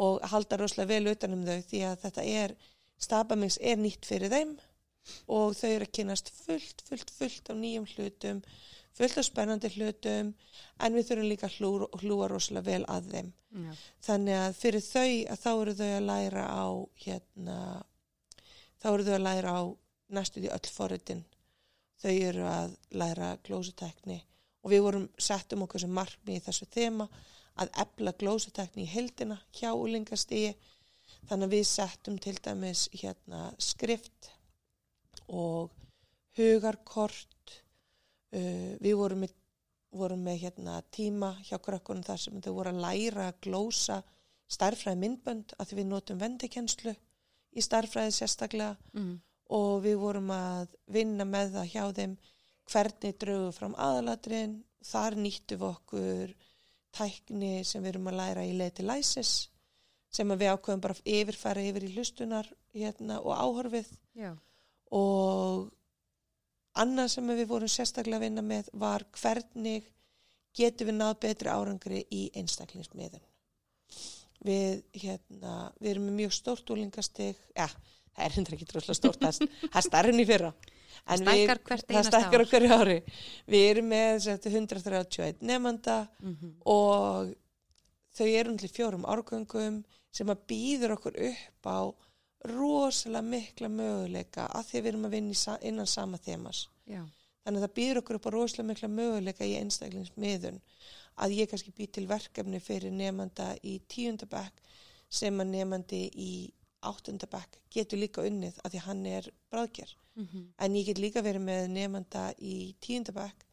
og 0.00 0.18
halda 0.32 0.58
rosalega 0.58 0.94
vel 0.94 1.12
utanum 1.12 1.44
þau 1.46 1.60
því 1.70 1.82
að 1.86 2.02
þetta 2.04 2.26
er, 2.42 2.54
stabamings 3.00 3.58
er 3.60 3.78
nýtt 3.78 4.08
fyrir 4.08 4.32
þeim 4.32 4.56
og 5.32 5.54
þau 5.58 5.70
eru 5.70 5.86
að 5.86 5.94
kynast 5.98 6.30
fullt, 6.34 6.84
fullt, 6.88 7.12
fullt 7.16 7.50
af 7.52 7.58
nýjum 7.58 7.86
hlutum, 7.94 8.40
fullt 8.96 9.20
af 9.20 9.26
spennandi 9.26 9.70
hlutum 9.76 10.32
en 10.80 10.96
við 10.96 11.10
þurfum 11.10 11.30
líka 11.30 11.48
að 11.48 11.58
hlúa, 11.58 11.90
hlúa 12.02 12.30
rosalega 12.30 12.70
vel 12.70 12.82
að 12.88 13.12
þeim. 13.14 13.30
Já. 13.50 13.70
Þannig 14.06 14.40
að 14.40 14.58
fyrir 14.60 14.86
þau 14.86 15.12
að 15.34 15.44
þá 15.44 15.50
eru 15.52 15.76
þau 15.80 15.90
að 15.90 16.08
læra 16.10 16.46
á 16.46 16.66
hérna, 17.04 17.58
þá 18.82 18.88
eru 18.92 19.06
þau 19.08 19.14
að 19.16 19.26
læra 19.26 19.54
á 19.54 19.62
næstu 20.10 20.42
því 20.42 20.52
öll 20.56 20.74
forritin. 20.74 21.24
Þau 22.00 22.12
eru 22.14 22.44
að 22.48 22.76
læra 22.96 23.34
glósutekni 23.44 24.20
og 24.60 24.72
við 24.72 24.84
vorum 24.84 25.06
settum 25.18 25.64
okkur 25.64 25.84
sem 25.84 25.92
markmi 25.94 26.36
í 26.36 26.42
þessu 26.44 26.68
þema 26.72 27.06
að 27.60 27.72
ebla 27.82 28.12
glósutekni 28.20 28.84
í 28.84 28.90
heldina 28.90 29.38
hjá 29.56 29.72
úlingastíi 29.72 30.52
þannig 31.28 31.46
að 31.46 31.54
við 31.54 31.66
settum 31.68 32.18
til 32.22 32.36
dæmis 32.42 32.86
hérna 32.94 33.50
skrift 33.60 34.30
og 35.28 35.70
hugarkort. 36.38 37.26
Uh, 38.30 38.76
við 38.78 38.94
vorum 38.94 39.24
með, 39.24 39.34
vorum 39.90 40.20
með 40.22 40.44
hérna 40.44 40.76
tíma 40.94 41.32
hjá 41.42 41.56
krökkunum 41.58 42.06
þar 42.06 42.20
sem 42.22 42.42
þau 42.42 42.52
voru 42.60 42.72
að 42.74 42.82
læra 42.84 43.26
að 43.30 43.40
glósa 43.46 43.96
starfræði 44.50 45.00
myndbönd 45.00 45.54
að 45.58 45.70
því 45.70 45.78
við 45.80 45.88
notum 45.90 46.20
vendikenslu 46.20 46.94
í 47.50 47.64
starfræði 47.64 48.14
sérstaklega. 48.14 48.76
Mm. 48.94 49.18
og 49.50 49.80
við 49.82 49.96
vorum 49.98 50.28
að 50.30 50.76
vinna 50.94 51.24
með 51.26 51.56
það 51.56 51.70
hjá 51.72 51.84
þeim 51.96 52.12
hvernig 52.70 53.16
draugu 53.20 53.50
fram 53.56 53.74
aðalatriðin 53.78 54.60
þar 54.86 55.16
nýttum 55.20 55.60
við 55.60 55.68
okkur 55.70 56.34
tækni 56.96 57.54
sem 57.66 57.82
við 57.82 57.94
erum 57.94 58.10
að 58.10 58.20
læra 58.20 58.46
í 58.46 58.54
leið 58.58 58.76
til 58.78 58.86
læsis 58.88 59.34
sem 60.10 60.32
við 60.34 60.54
ákveðum 60.54 60.82
bara 60.82 61.02
yfirfæra 61.06 61.62
yfir 61.68 61.86
í 61.86 61.92
hlustunar 61.94 62.48
hérna, 62.74 63.20
og 63.22 63.34
áhorfið 63.34 63.90
Já. 64.18 64.32
og 64.90 65.70
annað 66.80 67.12
sem 67.14 67.30
við 67.30 67.46
vorum 67.50 67.70
sérstaklega 67.70 68.18
að 68.18 68.26
vinna 68.26 68.44
með 68.46 68.70
var 68.82 69.06
hvernig 69.20 69.86
getum 70.56 70.90
við 70.90 70.98
náð 70.98 71.14
betri 71.22 71.52
árangri 71.52 72.02
í 72.10 72.24
einstaklingsmiðun. 72.38 73.22
Við, 74.40 74.82
hérna, 74.96 75.70
við 75.78 75.92
erum 75.92 76.06
með 76.08 76.18
mjög 76.22 76.34
stórt 76.34 76.70
úlingastig, 76.72 77.38
ja, 77.54 77.68
það 78.16 78.24
er 78.24 78.36
hendur 78.38 78.56
ekki 78.56 78.68
droslega 78.70 78.98
stórt, 78.98 79.20
það 79.20 79.74
er 79.76 79.86
starfinn 79.86 80.22
í 80.22 80.26
fyrra. 80.26 80.52
En 81.06 81.24
við- 81.24 81.46
Það 81.48 81.84
einasta 81.88 82.20
stækkar 82.20 82.44
hverju 82.50 82.70
ári. 82.80 82.98
Við 83.48 83.70
erum 83.70 83.88
með 83.88 84.18
þetta, 84.26 84.50
131 84.50 85.40
nefnda 85.42 86.08
Mm 86.22 86.52
og 86.66 87.34
þau 88.16 88.26
eru 88.26 88.52
náttúrulega 88.52 88.70
í 88.70 88.76
fjórum 88.76 89.04
árgöngum 89.06 89.84
sem 90.12 90.26
að 90.26 90.40
býður 90.50 90.96
okkur 90.96 91.16
upp 91.30 91.66
á 91.66 91.78
rosalega 92.50 93.22
mikla 93.22 93.68
möguleika 93.68 94.46
að 94.48 94.64
því 94.70 94.80
við 94.80 94.86
erum 94.92 95.04
að 95.08 95.10
vinna 95.16 95.58
innan 95.62 95.86
sama 95.86 96.18
þemas. 96.18 96.68
Já. 96.86 97.02
Þannig 97.44 97.62
að 97.62 97.66
það 97.68 97.74
býður 97.78 98.00
okkur 98.02 98.14
upp 98.18 98.26
á 98.26 98.30
rosalega 98.34 98.68
mikla 98.70 98.88
möguleika 98.88 99.44
í 99.48 99.56
einstaklingsmiðun 99.60 100.60
að 101.20 101.34
ég 101.36 101.50
kannski 101.50 101.72
bý 101.76 101.86
til 101.86 102.06
verkefni 102.06 102.60
fyrir 102.60 102.92
nefnda 102.92 103.54
í 103.64 103.78
tíundabæk 103.88 104.52
sem 105.10 105.40
að 105.40 105.50
nefnandi 105.54 106.02
í 106.14 106.30
áttundabæk 106.86 107.60
getur 107.70 108.00
líka 108.00 108.24
unnið 108.26 108.58
að 108.64 108.74
því 108.74 108.82
hann 108.86 109.06
er 109.06 109.30
bráðger. 109.52 109.96
Mm 110.14 110.26
En 110.58 110.76
ég 110.76 110.86
get 110.86 110.98
líka 110.98 111.22
verið 111.22 111.42
með 111.42 111.68
nefnda 111.68 112.32
í 112.38 112.74
tíundabæk 112.80 113.46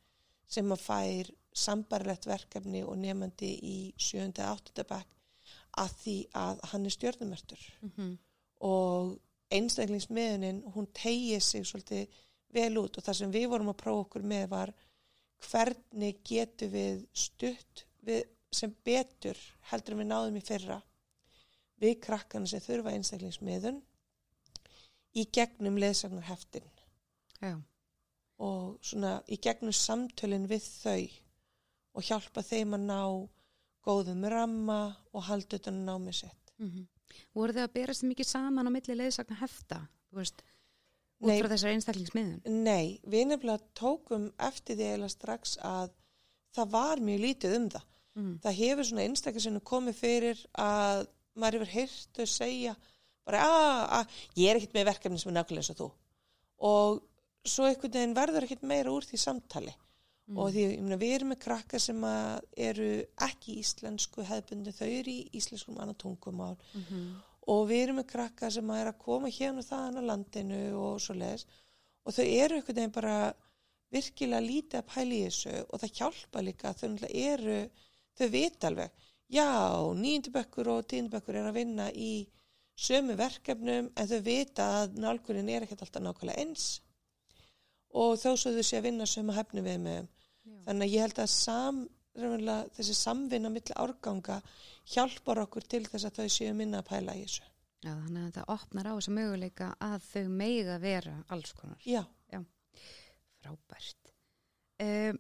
sem 0.48 0.72
að 0.72 0.82
fær 0.82 1.32
sambarlegt 1.54 2.26
verkefni 2.26 2.84
og 2.84 2.98
nefnandi 2.98 3.52
í 3.64 3.94
sjönda 3.98 4.52
áttundabæk 4.54 5.08
að 5.78 5.94
því 6.02 6.18
að 6.34 6.60
hann 6.72 6.86
er 6.86 6.90
stjórnumertur 6.96 7.64
-hmm. 7.82 8.18
og 8.60 9.20
einstaklingsmiðunin 9.50 10.64
hún 10.76 10.88
tegið 10.94 11.44
sig 11.44 11.66
svolítið 11.66 12.08
vel 12.54 12.78
út 12.78 12.98
og 12.98 13.04
það 13.04 13.20
sem 13.20 13.32
við 13.32 13.48
vorum 13.50 13.72
að 13.72 13.82
prófa 13.84 14.04
okkur 14.06 14.24
með 14.24 14.48
var 14.50 14.74
hvernig 15.52 16.22
getum 16.24 16.72
við 16.72 17.06
stutt 17.14 17.86
við, 18.02 18.24
sem 18.52 18.76
betur 18.84 19.38
heldur 19.72 20.00
við 20.00 20.10
náðum 20.12 20.40
í 20.40 20.42
fyrra 20.42 20.82
við 21.82 22.00
krakkana 22.04 22.50
sem 22.50 22.64
þurfa 22.64 22.94
einstaklingsmiðun 22.96 23.80
í 25.18 25.26
gegnum 25.34 25.80
leðsagnarheftin 25.82 26.68
og 28.38 28.78
svona 28.86 29.18
í 29.30 29.40
gegnum 29.42 29.74
samtölin 29.74 30.50
við 30.50 30.66
þau 30.68 31.08
og 31.98 32.06
hjálpa 32.06 32.44
þeim 32.46 32.78
að 32.78 32.86
ná 32.90 33.02
góðum 33.88 34.28
ramma 34.30 34.82
og 35.16 35.26
halda 35.30 35.58
utan 35.58 35.82
að 35.82 35.90
námi 35.90 36.14
sitt. 36.14 36.54
Mm 36.58 36.86
Voru 37.34 37.54
þið 37.56 37.64
að 37.64 37.74
berast 37.74 38.04
mikið 38.06 38.28
saman 38.30 38.68
á 38.68 38.72
milli 38.74 38.96
leiðsagna 38.98 39.38
hefta, 39.40 39.80
þú 40.10 40.20
veist, 40.20 40.42
út 41.22 41.30
Nei. 41.32 41.38
frá 41.40 41.50
þessar 41.54 41.74
einstaklingsmiðun? 41.74 42.64
Nei, 42.66 43.00
við 43.06 43.30
nefnilega 43.32 43.64
tókum 43.78 44.28
eftir 44.38 44.78
því 44.78 44.90
eiginlega 44.90 45.14
strax 45.16 45.56
að 45.66 45.94
það 46.58 46.74
var 46.76 47.04
mjög 47.08 47.24
lítið 47.24 47.56
um 47.58 47.70
það. 47.76 47.88
Mm. 48.18 48.34
Það 48.44 48.60
hefur 48.60 48.90
svona 48.90 49.06
einstaklega 49.08 49.46
sem 49.46 49.60
komið 49.72 50.00
fyrir 50.02 50.44
að 50.62 51.06
maður 51.38 51.60
hefur 51.64 51.74
heyrt 51.74 52.18
þau 52.18 52.26
segja 52.34 52.76
bara 53.28 53.42
að, 53.44 53.82
að 53.98 54.22
ég 54.42 54.50
er 54.54 54.60
ekkert 54.62 54.76
með 54.78 54.86
verkefni 54.92 55.20
sem 55.22 55.32
er 55.34 55.38
nákvæmlega 55.40 55.64
eins 55.64 55.74
og 55.74 55.80
þú. 55.82 55.88
Og 56.68 57.02
svo 57.48 57.68
einhvern 57.68 57.94
veginn 57.98 58.16
verður 58.18 58.46
ekkert 58.48 58.64
meira 58.68 58.92
úr 58.94 59.06
því 59.08 59.20
samtali. 59.22 59.74
Og 60.36 60.50
því 60.52 60.64
meina, 60.84 60.98
við 61.00 61.14
erum 61.16 61.30
með 61.32 61.38
krakka 61.46 61.80
sem 61.80 62.02
að 62.04 62.42
eru 62.70 62.88
ekki 63.24 63.54
íslensku 63.62 64.26
hefðbundi, 64.28 64.74
þau 64.76 64.88
eru 64.90 65.14
í 65.14 65.22
íslenskum 65.40 65.78
annað 65.80 66.02
tungumál 66.04 66.58
Mhm. 66.76 67.06
og 67.48 67.62
við 67.70 67.84
erum 67.86 68.00
með 68.02 68.08
krakka 68.12 68.50
sem 68.52 68.68
að 68.68 68.82
er 68.82 68.90
að 68.92 68.98
koma 69.06 69.30
hérna 69.32 69.64
þaðan 69.64 70.02
á 70.04 70.08
landinu 70.10 70.60
og 70.76 71.00
svo 71.00 71.14
leiðis 71.16 71.46
og 72.04 72.12
þau 72.18 72.26
eru 72.28 72.56
einhvern 72.58 72.76
veginn 72.76 72.92
bara 72.98 73.34
virkilega 73.96 74.44
lítið 74.44 74.80
að 74.82 74.90
pæla 74.92 75.16
í 75.16 75.22
þessu 75.30 75.54
og 75.72 75.80
það 75.80 75.96
hjálpa 76.02 76.44
líka 76.44 76.74
að 76.74 76.82
þau 76.82 77.08
eru, 77.24 77.60
þau 78.20 78.28
vita 78.36 78.68
alveg, 78.68 78.92
já, 79.32 79.48
nýjendubökkur 79.98 80.72
og 80.76 80.88
tíundubökkur 80.92 81.40
er 81.40 81.50
að 81.50 81.60
vinna 81.60 81.88
í 81.92 82.28
sömu 82.78 83.18
verkefnum 83.18 83.90
en 83.90 84.10
þau 84.12 84.20
vita 84.26 84.68
að 84.84 85.00
nálgunin 85.02 85.50
er 85.50 85.66
ekkert 85.66 85.84
alltaf 85.86 86.04
nákvæmlega 86.06 86.44
eins 86.44 86.68
og 87.98 88.18
þó 88.22 88.36
svo 88.36 88.54
þau 88.54 88.64
sé 88.64 88.80
að 88.80 88.90
vinna 88.90 89.08
sömu 89.10 89.36
hefni 89.36 89.64
við 89.66 89.80
með 89.84 90.02
Já. 90.04 90.58
þannig 90.68 90.88
að 90.88 90.94
ég 90.94 91.06
held 91.08 91.22
að 91.24 91.32
sam, 91.34 91.84
þessi 92.78 92.98
samvinna 92.98 93.52
milli 93.54 93.78
árganga 93.78 94.42
hjálpar 94.94 95.44
okkur 95.46 95.66
til 95.68 95.84
þess 95.88 96.10
að 96.10 96.22
þau 96.22 96.36
séu 96.38 96.54
minna 96.58 96.84
að 96.84 96.92
pæla 96.92 97.18
í 97.18 97.26
þessu. 97.26 97.48
Já, 97.86 97.92
þannig 97.94 98.24
að 98.24 98.32
það 98.38 98.54
opnar 98.56 98.88
á 98.90 98.94
þessa 98.98 99.16
möguleika 99.18 99.68
að 99.86 99.98
þau 100.08 100.24
meiga 100.34 100.78
vera 100.82 101.18
alls 101.34 101.52
konar. 101.58 101.82
Já, 101.86 102.04
Frábært. 103.48 104.10
Um, 104.82 105.20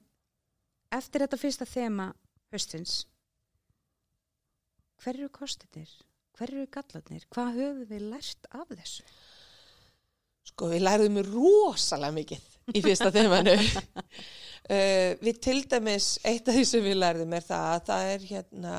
eftir 0.94 1.24
þetta 1.24 1.40
fyrsta 1.40 1.68
þema 1.70 2.08
höstins, 2.54 3.06
hver 5.04 5.16
eru 5.16 5.30
kostinir? 5.30 5.89
Hver 6.38 6.54
eru 6.54 6.68
gallarnir? 6.72 7.25
Hvað 7.34 7.56
höfum 7.58 7.84
við 7.89 8.08
lært 8.12 8.48
af 8.54 8.70
þessu? 8.70 9.04
sko 10.48 10.70
við 10.72 10.86
læriðum 10.86 11.20
rosalega 11.27 12.16
mikið 12.16 12.75
í 12.77 12.84
fyrsta 12.86 13.12
þemanu. 13.13 13.56
uh, 13.58 15.12
við 15.25 15.42
til 15.44 15.60
dæmis, 15.70 16.13
eitt 16.27 16.48
af 16.48 16.58
því 16.58 16.63
sem 16.70 16.86
við 16.86 17.00
læriðum 17.01 17.36
er 17.38 17.48
það 17.48 17.68
að 17.74 17.84
það 17.89 18.12
er 18.13 18.27
hérna, 18.32 18.77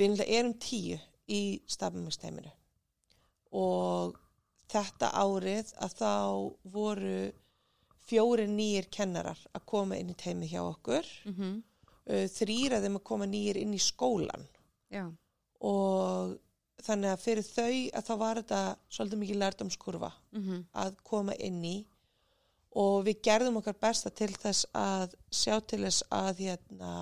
við 0.00 0.24
erum 0.26 0.56
tíu 0.62 0.98
í 1.30 1.42
stafnumstæminu 1.70 2.50
og 3.60 4.18
þetta 4.70 5.10
árið 5.18 5.72
að 5.82 5.96
þá 5.98 6.12
voru 6.74 7.16
fjóri 8.10 8.46
nýjir 8.50 8.86
kennarar 8.90 9.38
að 9.54 9.66
koma 9.70 9.98
inn 9.98 10.12
í 10.12 10.18
teimi 10.18 10.50
hjá 10.50 10.62
okkur, 10.62 11.06
Mm 11.26 11.34
-hmm. 11.34 11.56
þrýr 12.10 12.74
að 12.74 12.86
þeim 12.86 12.96
að 12.98 13.04
koma 13.06 13.26
nýjir 13.26 13.58
inn 13.60 13.74
í 13.74 13.78
skólan 13.78 14.46
Já, 14.90 15.04
og 15.60 16.38
þannig 16.82 17.10
að 17.12 17.20
fyrir 17.24 17.44
þau 17.46 17.72
að 17.98 18.06
þá 18.08 18.12
var 18.22 18.40
þetta 18.40 18.60
svolítið 18.90 19.20
mikið 19.22 19.40
lærdomskurfa 19.42 20.12
mm 20.32 20.60
að 20.84 20.96
koma 21.04 21.34
inn 21.38 21.64
í. 21.64 21.76
Og 22.80 23.04
við 23.04 23.20
gerðum 23.26 23.56
okkar 23.60 23.74
besta 23.82 24.10
til 24.14 24.30
þess 24.38 24.66
að 24.78 25.14
sjá 25.34 25.56
til 25.66 25.80
þess 25.84 26.04
að 26.14 26.38
hérna 26.46 26.92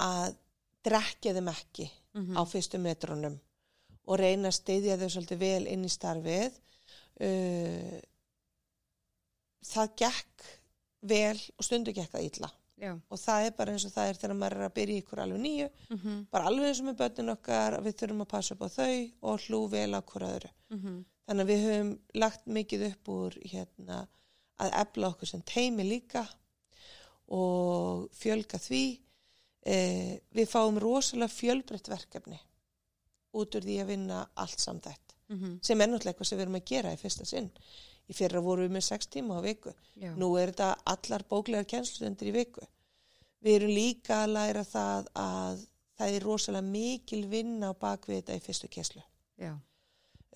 að 0.00 0.36
drekja 0.86 1.34
þeim 1.36 1.48
ekki 1.52 1.90
Mhm. 2.16 2.36
á 2.36 2.42
fyrstu 2.48 2.78
metrunum 2.80 3.38
og 4.08 4.18
reyna 4.18 4.48
að 4.48 4.56
styðja 4.60 4.96
þau 5.00 5.08
svolítið 5.12 5.38
vel 5.38 5.66
inn 5.66 5.84
í 5.84 5.88
starfið. 5.92 6.52
Uh, 7.20 8.00
það 9.64 9.92
gekk 9.96 10.44
vel 11.02 11.38
og 11.58 11.64
stundu 11.64 11.92
gekk 11.96 12.10
það 12.12 12.26
illa 12.30 12.50
já. 12.80 12.92
og 13.10 13.18
það 13.18 13.46
er 13.46 13.54
bara 13.58 13.72
eins 13.72 13.84
og 13.88 13.92
það 13.94 14.08
er 14.10 14.20
þegar 14.20 14.38
maður 14.40 14.56
er 14.56 14.66
að 14.66 14.74
byrja 14.78 15.02
ykkur 15.02 15.22
alveg 15.24 15.40
nýju 15.40 15.68
Mm 15.90 15.98
-hmm. 15.98 16.26
bara 16.30 16.44
alveg 16.44 16.66
eins 16.68 16.80
og 16.80 16.86
með 16.86 16.98
börnin 17.02 17.34
okkar 17.34 17.80
við 17.82 17.96
þurfum 18.00 18.24
að 18.24 18.32
passa 18.34 18.54
upp 18.54 18.62
á 18.62 18.68
þau 18.78 19.10
og 19.22 19.40
hlú 19.46 19.68
vel 19.68 19.94
á 19.94 20.00
hver 20.00 20.22
öðru. 20.22 20.50
Þannig 21.26 21.42
að 21.42 21.50
við 21.50 21.64
höfum 21.66 21.98
lagt 22.14 22.46
mikið 22.46 22.86
upp 22.90 23.08
úr 23.08 23.32
hérna, 23.52 24.08
að 24.58 24.70
efla 24.80 25.08
okkur 25.08 25.28
sem 25.28 25.42
teimi 25.42 25.82
líka 25.84 26.26
og 27.28 28.08
fjölga 28.12 28.58
því. 28.58 29.00
Eh, 29.66 30.20
við 30.30 30.46
fáum 30.46 30.78
rosalega 30.78 31.28
fjölbreytt 31.28 31.88
verkefni 31.88 32.38
út 33.34 33.54
úr 33.54 33.64
því 33.66 33.80
að 33.82 33.86
vinna 33.86 34.28
allt 34.36 34.60
samdætt 34.60 35.16
Mm 35.28 35.58
sem 35.62 35.80
er 35.80 35.88
náttúrulega 35.88 36.12
eitthvað 36.12 36.28
sem 36.28 36.38
við 36.38 36.42
erum 36.42 36.54
að 36.54 36.64
gera 36.64 36.92
í 36.92 36.96
fyrsta 36.96 37.24
sinn. 37.24 37.50
Í 38.06 38.14
fyrra 38.14 38.40
vorum 38.40 38.68
við 38.68 38.74
með 38.76 38.84
sex 38.86 39.06
tíma 39.10 39.38
á 39.38 39.40
viku. 39.42 39.72
Já. 39.98 40.12
Nú 40.14 40.28
er 40.38 40.52
þetta 40.52 40.68
allar 40.92 41.24
bóklegar 41.30 41.66
kennslustundir 41.66 42.28
í 42.30 42.34
viku. 42.36 42.66
Við 43.42 43.56
erum 43.60 43.72
líka 43.74 44.20
að 44.24 44.32
læra 44.36 44.62
það 44.64 45.08
að 45.14 45.64
það 45.96 46.14
er 46.16 46.26
rosalega 46.28 46.68
mikil 46.70 47.22
vinna 47.32 47.70
á 47.72 47.74
bakvið 47.74 48.20
þetta 48.20 48.36
í 48.36 48.44
fyrstu. 48.44 49.02
Já. 49.38 49.54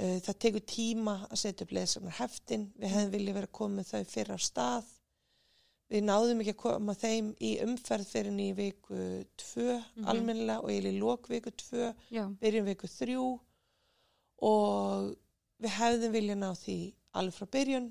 Uh, 0.00 0.16
Það 0.24 0.38
tekur 0.38 0.60
tíma 0.66 1.14
að 1.30 1.36
setja 1.42 1.64
upp 1.66 1.72
leðsagnar 1.76 2.16
heftin. 2.18 2.72
Við 2.80 2.88
hefðum 2.94 3.12
viljað 3.14 3.34
vera 3.40 3.46
komið 3.60 3.90
þau 3.92 4.04
fyrir 4.08 4.32
af 4.34 4.40
stað. 4.42 4.88
Við 5.90 6.04
náðum 6.06 6.40
ekki 6.40 6.52
að 6.54 6.60
koma 6.62 6.94
þeim 6.94 7.30
í 7.42 7.50
umferð 7.64 8.06
fyrir 8.06 8.36
í 8.40 8.52
viku 8.54 8.98
tvö 9.42 9.74
Mhm. 9.96 10.06
almennilega 10.06 10.62
og 10.62 10.70
eiginlega 10.70 10.96
í 10.96 11.00
lok 11.00 11.28
viku 11.28 11.50
tvö, 11.50 11.94
Já. 12.10 12.24
byrjum 12.40 12.64
viku 12.70 12.86
þrjú 12.86 13.40
og 14.40 15.16
við 15.60 15.74
hefðum 15.76 16.12
viljað 16.14 16.38
ná 16.40 16.50
því 16.56 16.78
alveg 17.18 17.36
frá 17.36 17.48
byrjun. 17.56 17.90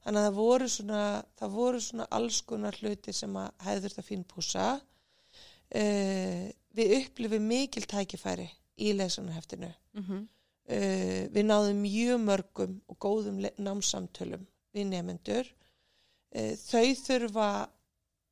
Þannig 0.00 0.20
að 0.20 0.26
það 0.26 0.38
voru 0.38 0.68
svona, 0.72 1.02
það 1.36 1.56
voru 1.56 1.80
svona 1.84 2.06
alls 2.16 2.40
konar 2.48 2.78
hluti 2.80 3.12
sem 3.16 3.36
að 3.36 3.50
hefður 3.66 3.94
þetta 3.94 4.06
fín 4.06 4.26
púsa. 4.28 4.68
Uh, 5.70 6.48
við 6.74 6.96
upplifum 7.00 7.46
mikil 7.46 7.84
tækifæri 7.86 8.48
í 8.80 8.92
lesanarheftinu. 8.96 9.72
Mm 9.94 10.04
Uh, 10.70 11.26
við 11.34 11.44
náðum 11.48 11.80
mjög 11.82 12.20
mörgum 12.22 12.74
og 12.86 12.96
góðum 13.02 13.40
námsamtölum 13.58 14.46
við 14.72 14.84
nefnendur. 14.86 15.48
Uh, 16.30 16.54
þau 16.54 16.94
þurfa 16.94 17.48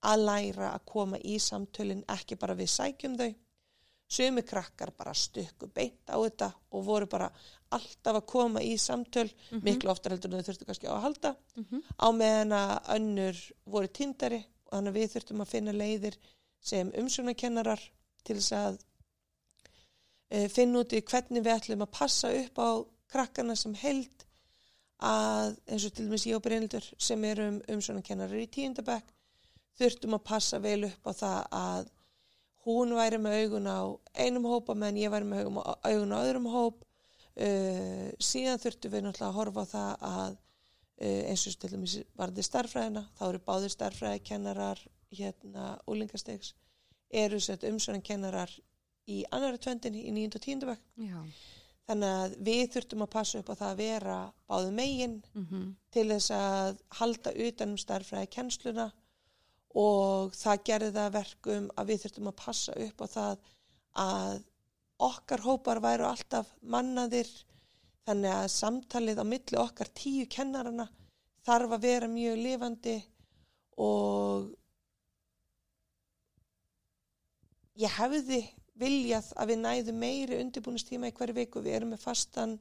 að 0.06 0.22
læra 0.22 0.68
að 0.70 0.84
koma 0.86 1.18
í 1.18 1.38
samtölin 1.42 2.04
ekki 2.08 2.38
bara 2.38 2.54
við 2.54 2.70
sækjum 2.70 3.16
þau. 3.18 3.34
Sumi 4.08 4.42
krakkar 4.42 4.94
bara 4.96 5.12
stukku 5.12 5.68
beint 5.68 6.08
á 6.08 6.16
þetta 6.16 6.48
og 6.72 6.84
voru 6.86 7.08
bara 7.10 7.28
alltaf 7.76 8.16
að 8.22 8.26
koma 8.30 8.62
í 8.64 8.78
samtöl, 8.80 9.28
miklu 9.60 9.90
oftar 9.92 10.14
heldur 10.14 10.32
en 10.32 10.40
þau 10.40 10.48
þurftu 10.48 10.68
kannski 10.68 10.88
á 10.88 10.96
að 10.96 11.04
halda. 11.04 11.34
Mhm. 11.60 11.82
Á 12.00 12.08
meðan 12.16 12.54
að 12.56 12.74
önnur 12.96 13.42
voru 13.66 13.88
tindari 13.88 14.40
og 14.66 14.72
þannig 14.72 14.94
að 14.94 14.98
við 15.00 15.12
þurftum 15.12 15.42
að 15.44 15.52
finna 15.52 15.72
leiðir 15.76 16.16
sem 16.60 16.92
umsjónakennarar 16.96 17.82
til 18.24 18.36
þess 18.38 18.52
að 18.52 18.78
uh, 20.32 20.48
finna 20.48 20.80
út 20.80 20.96
í 20.96 21.02
hvernig 21.02 21.44
við 21.44 21.54
ætlum 21.54 21.84
að 21.84 21.94
passa 22.00 22.32
upp 22.32 22.58
á 22.58 22.68
krakkana 23.12 23.56
sem 23.56 23.74
held 23.74 24.24
að 25.04 25.54
eins 25.68 25.84
og 25.86 25.94
til 25.94 26.08
dæmis 26.08 26.26
ég 26.26 26.36
og 26.36 26.42
Brynildur 26.42 26.88
sem 26.98 27.24
erum 27.24 27.60
umsjónakennarar 27.70 28.40
í 28.40 28.48
tíundabæk 28.50 29.12
þurftum 29.78 30.16
að 30.16 30.26
passa 30.26 30.58
vel 30.58 30.80
upp 30.88 31.06
á 31.06 31.12
það 31.14 31.40
að 31.60 31.92
hún 32.68 32.94
væri 32.98 33.18
með 33.22 33.38
augun 33.42 33.70
á 33.70 33.80
einum 34.18 34.46
hópa 34.50 34.76
meðan 34.76 35.00
ég 35.00 35.12
væri 35.12 35.28
með 35.28 35.48
augun 35.48 36.14
á, 36.14 36.18
öðrum 36.20 36.48
hóp 36.52 36.84
uh, 36.84 38.08
síðan 38.20 38.60
þurftum 38.62 38.94
við 38.94 39.04
náttúrulega 39.06 39.30
að 39.30 39.38
horfa 39.40 39.64
á 39.64 39.72
það 39.72 40.06
að 40.10 40.32
uh, 40.36 41.22
eins 41.30 41.46
og 41.48 41.58
til 41.58 41.72
dæmis 41.74 41.98
varði 42.18 42.46
starffræðina, 42.46 43.04
þá 43.18 43.22
eru 43.30 43.42
báðir 43.46 43.74
starffræðikennarar 43.74 44.82
hérna 45.18 45.68
úlingastegs, 45.88 46.54
eru 47.08 47.40
sett 47.40 47.64
umsvörinkennarar 47.64 48.52
í 49.08 49.22
annara 49.32 49.60
tvöndinni 49.60 50.04
í 50.04 50.12
9. 50.12 50.36
og 50.36 50.44
10. 50.44 50.66
bekk. 50.68 50.84
Já. 51.08 51.20
Þannig 51.88 52.14
að 52.20 52.34
við 52.44 52.62
þurftum 52.74 53.02
að 53.06 53.12
passa 53.14 53.38
upp 53.40 53.48
á 53.48 53.54
það 53.56 53.70
að 53.70 53.78
vera 53.80 54.16
báðu 54.50 54.72
megin 54.76 55.20
Mm 55.32 55.44
til 55.90 56.08
þess 56.10 56.30
að 56.30 56.76
halda 56.98 57.32
utanum 57.32 57.78
starffræði 57.80 58.28
kennsluna 58.34 58.90
og 59.76 60.34
það 60.36 60.62
gerði 60.64 60.92
það 60.94 61.04
að 61.04 61.16
verkum 61.18 61.66
að 61.76 61.90
við 61.90 62.02
þurftum 62.04 62.30
að 62.30 62.38
passa 62.44 62.76
upp 62.86 63.02
á 63.04 63.06
það 63.12 63.42
að 63.98 64.38
okkar 65.08 65.44
hópar 65.44 65.80
væru 65.82 66.08
alltaf 66.08 66.48
mannaðir 66.62 67.28
þannig 68.08 68.32
að 68.34 68.48
samtalið 68.54 69.20
á 69.20 69.24
milli 69.28 69.60
okkar 69.60 69.90
tíu 69.94 70.26
kennarana 70.30 70.88
þarf 71.46 71.76
að 71.76 71.84
vera 71.84 72.08
mjög 72.10 72.40
lifandi 72.40 72.96
og 73.78 74.48
ég 77.78 77.92
hefði 77.98 78.40
viljað 78.78 79.28
að 79.36 79.52
við 79.52 79.60
næðum 79.62 80.00
meiri 80.02 80.40
undirbúinistíma 80.42 81.10
í 81.10 81.14
hverju 81.14 81.36
viku. 81.36 81.62
Við 81.62 81.78
erum 81.78 81.94
með 81.94 82.02
fastan 82.02 82.56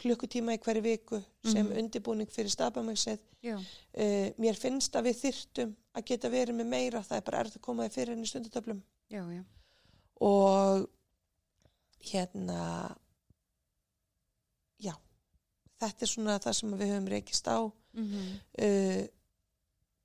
klukkutíma 0.00 0.54
í 0.56 0.58
hverju 0.58 0.82
viku 0.82 1.20
sem 1.44 1.66
Mhm. 1.66 1.78
undirbúning 1.78 2.28
fyrir 2.30 2.50
stafamæksið. 2.50 3.18
Já. 3.42 3.56
Uh, 3.58 4.30
mér 4.38 4.56
finnst 4.56 4.92
að 4.96 5.04
við 5.10 5.20
þyrtum 5.22 5.76
að 5.94 6.04
geta 6.04 6.28
verið 6.30 6.54
með 6.58 6.66
meira. 6.66 7.00
Það 7.02 7.16
er 7.16 7.20
bara 7.22 7.38
erfitt 7.44 7.56
að 7.58 7.60
koma 7.62 7.84
því 7.88 7.92
fyrir 7.94 8.08
henni 8.14 8.26
stundutöflum. 8.26 8.82
Og 10.20 10.88
hérna, 12.10 12.96
já, 14.82 14.94
þetta 15.80 16.02
er 16.02 16.10
svona 16.10 16.38
það 16.42 16.54
sem 16.58 16.70
við 16.78 16.92
höfum 16.92 17.08
reykist 17.14 17.46
á. 17.48 17.58
Mm 17.94 18.38
Uh, 18.58 19.06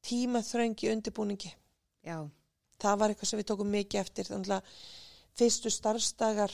tímaþröngi 0.06 0.90
undirbúningi. 0.94 1.52
Já. 2.06 2.30
það 2.80 2.98
var 3.00 3.10
eitthvað 3.12 3.28
sem 3.28 3.40
við 3.40 3.46
tókum 3.50 3.68
mikið 3.74 4.00
eftir 4.00 4.24
þannig 4.30 4.48
að 4.56 4.64
fyrstu 5.36 5.70
starfsdagar 5.70 6.52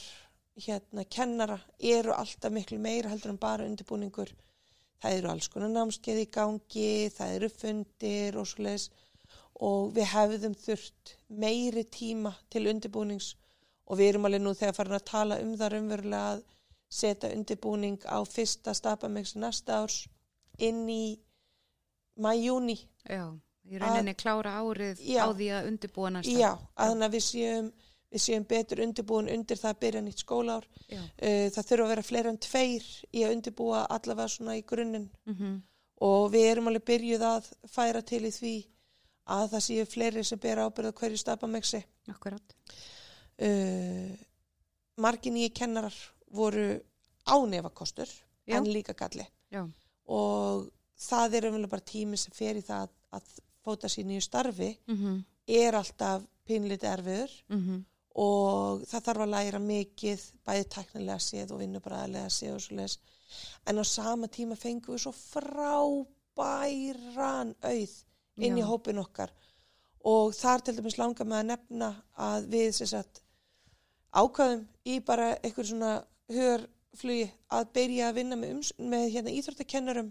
hérna 0.56 1.04
kennara 1.04 1.58
eru 1.78 2.14
alltaf 2.16 2.52
miklu 2.52 2.78
meira 2.80 3.10
heldur 3.12 3.34
en 3.34 3.40
bara 3.40 3.66
undirbúningur 3.68 4.32
það 5.02 5.18
eru 5.18 5.30
alls 5.32 5.48
konar 5.52 5.72
námskeið 5.74 6.22
í 6.22 6.28
gangi 6.38 6.90
það 7.16 7.34
eru 7.38 7.50
fundir 7.52 8.38
og 8.40 8.48
svo 8.48 8.64
leiðis 8.66 8.88
og 9.66 9.92
við 9.96 10.10
hefðum 10.12 10.56
þurft 10.60 11.14
meiri 11.44 11.84
tíma 11.92 12.32
til 12.52 12.66
undirbúnings 12.72 13.34
og 13.86 14.00
við 14.00 14.12
erum 14.12 14.28
alveg 14.28 14.44
nú 14.44 14.54
þegar 14.56 14.76
farin 14.76 14.98
að 14.98 15.08
tala 15.12 15.40
um 15.44 15.54
það 15.60 15.72
raunverulega 15.74 16.34
að 16.34 16.44
setja 16.96 17.32
undirbúning 17.34 17.98
á 18.08 18.18
fyrsta 18.28 18.74
stapamix 18.76 19.34
næsta 19.36 19.82
árs 19.82 20.04
inn 20.58 20.84
í 20.88 21.16
mæjúni 22.16 22.78
Já. 23.04 23.26
Í 23.66 23.80
rauninni 23.82 24.14
klára 24.14 24.60
árið 24.62 25.00
Já. 25.02 25.26
á 25.26 25.34
því 25.34 25.46
að 25.56 25.68
undirbúa 25.72 26.10
næsta. 26.14 26.34
Já, 26.38 26.52
að 26.54 26.90
þannig 26.92 27.06
að 27.06 27.14
við 27.16 27.24
séum, 27.26 27.70
við 28.12 28.22
séum 28.22 28.44
betur 28.48 28.82
undirbúin 28.84 29.30
undir 29.32 29.58
það 29.60 29.72
að 29.72 29.80
byrja 29.84 30.02
nýtt 30.06 30.22
skólaár. 30.24 30.66
Uh, 30.90 31.48
það 31.54 31.68
þurfa 31.70 31.86
að 31.86 31.92
vera 31.94 32.06
fleira 32.06 32.32
en 32.32 32.38
tveir 32.38 32.86
í 33.12 33.24
að 33.26 33.34
undirbúa 33.36 33.86
allavega 33.96 34.28
svona 34.28 34.58
í 34.58 34.66
grunninn 34.66 35.10
Mm 35.26 35.62
og 35.96 36.26
við 36.28 36.42
erum 36.50 36.66
alveg 36.68 36.84
byrjuð 36.84 37.22
að 37.24 37.46
færa 37.72 38.02
til 38.04 38.26
í 38.28 38.30
því 38.30 38.66
að 39.32 39.46
það 39.50 39.62
séu 39.64 39.84
fleiri 39.88 40.24
sem 40.24 40.38
bera 40.38 40.66
ábyrða 40.66 40.92
hverju. 40.92 41.16
Akkurat. 42.12 42.56
Uh, 43.40 44.12
margin 44.96 45.34
nýju 45.34 45.54
kennarar 45.56 45.96
voru 46.28 46.80
ánefakostur 47.24 48.08
en 48.46 48.64
líka 48.64 48.92
galli 48.92 49.26
Já. 49.50 49.64
og 50.06 50.68
það 50.96 51.34
er 51.34 51.48
umvel 51.48 51.68
bara 51.68 51.84
tími 51.84 52.16
sem 52.16 52.32
fer 52.32 52.56
í 52.56 52.62
það 52.64 52.88
að 53.12 53.32
fóta 53.64 53.88
sér 53.88 54.06
nýju 54.06 54.20
starfi 54.20 54.78
Mm 54.86 55.24
er 55.46 55.74
alltaf 55.74 56.24
pínlítið 56.46 56.90
erfiður 56.90 57.30
-hmm. 57.48 57.84
Og 58.16 58.84
það 58.88 59.04
þarf 59.08 59.22
að 59.26 59.32
læra 59.34 59.60
mikið 59.60 60.20
bæði 60.46 60.64
tæknilega 60.72 61.20
séð 61.20 61.52
og 61.52 61.60
vinnubræðilega 61.60 62.30
séð 62.32 62.54
og 62.54 62.62
svo 62.64 62.74
leis 62.78 62.94
en 63.68 63.80
á 63.82 63.84
sama 63.84 64.26
tíma 64.32 64.56
fengum 64.56 64.94
við 64.94 65.02
svo 65.04 65.12
frábæran 65.16 66.84
auð 67.60 67.94
inn 68.36 68.56
í 68.56 68.62
Já. 68.62 68.68
hópin 68.70 69.02
okkar. 69.02 69.30
Og 70.06 70.34
þar 70.36 70.60
til 70.62 70.76
dæmis 70.76 70.98
langar 71.00 71.26
með 71.26 71.38
að 71.40 71.48
nefna 71.50 71.88
að 72.28 72.40
við 72.52 72.70
sagt 72.78 73.22
ákvaðum 74.16 74.62
í 74.86 75.00
bara 75.04 75.28
einhver 75.42 75.66
svona 75.66 75.92
hugarflugi 76.30 77.26
að 77.52 77.72
byrja 77.76 78.04
að 78.08 78.16
vinna 78.20 78.36
með, 78.38 78.50
með 78.78 79.04
hérna, 79.12 79.34
íþróttakennarum 79.34 80.10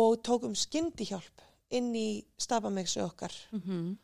og 0.00 0.22
tókum 0.26 0.54
skyndihjálp 0.56 1.36
inn 1.76 1.94
í 1.94 2.24
stafamegsu 2.40 3.00
okkar. 3.04 3.34
Mm 3.52 3.98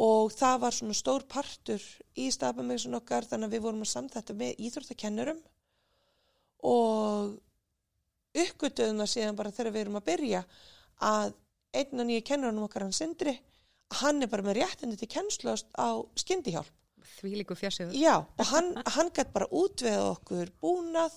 og 0.00 0.32
það 0.32 0.56
var 0.64 0.76
svona 0.76 0.96
stór 0.96 1.26
partur 1.28 1.84
í 2.16 2.30
stafamegsun 2.32 2.98
okkar 3.00 3.28
þannig 3.28 3.50
að 3.50 3.56
við 3.56 3.64
vorum 3.66 3.84
að 3.84 3.92
samþætta 3.92 4.36
með 4.40 4.64
íþróttakennurum 4.66 5.40
og 6.70 7.36
uppgötuðum 8.40 9.02
það 9.02 9.12
síðan 9.14 9.38
bara 9.38 9.54
þegar 9.54 9.74
við 9.74 9.84
erum 9.84 10.00
að 10.00 10.08
byrja 10.10 10.42
að 11.10 11.32
einn 11.80 12.02
og 12.02 12.08
nýju 12.08 12.26
kennurunum 12.26 12.66
okkar 12.66 12.86
hann 12.86 12.96
Sindri 12.96 13.36
hann 14.00 14.22
er 14.22 14.30
bara 14.30 14.46
með 14.46 14.60
réttindi 14.60 15.00
til 15.00 15.10
kennslust 15.10 15.70
á 15.74 15.98
skyndihjálp 16.18 16.76
Því 17.20 17.30
líku 17.40 17.56
fjarsögur. 17.56 17.96
Já, 17.96 18.20
og 18.20 18.46
hann, 18.52 18.74
hann 18.94 19.10
gætt 19.16 19.32
bara 19.34 19.48
útveða 19.48 20.10
okkur 20.14 20.52
búnað 20.62 21.14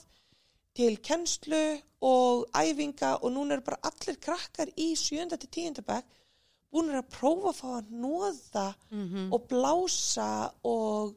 til 0.77 0.97
kennslu 1.05 1.61
og 2.03 2.47
æfinga 2.57 3.17
og 3.21 3.33
núna 3.35 3.57
eru 3.57 3.65
bara 3.67 3.81
allir 3.89 4.17
krakkar 4.23 4.71
í 4.79 4.93
sjönda 4.99 5.37
til 5.39 5.51
tíunda 5.53 5.83
bekk 6.73 6.89
búin 6.89 6.99
að 6.99 7.11
prófa 7.13 7.51
að 7.51 7.59
fá 7.59 7.67
að 7.77 7.91
nóða 8.03 8.65
Mm 8.91 9.33
og 9.33 9.47
blása 9.47 10.29
og 10.63 11.13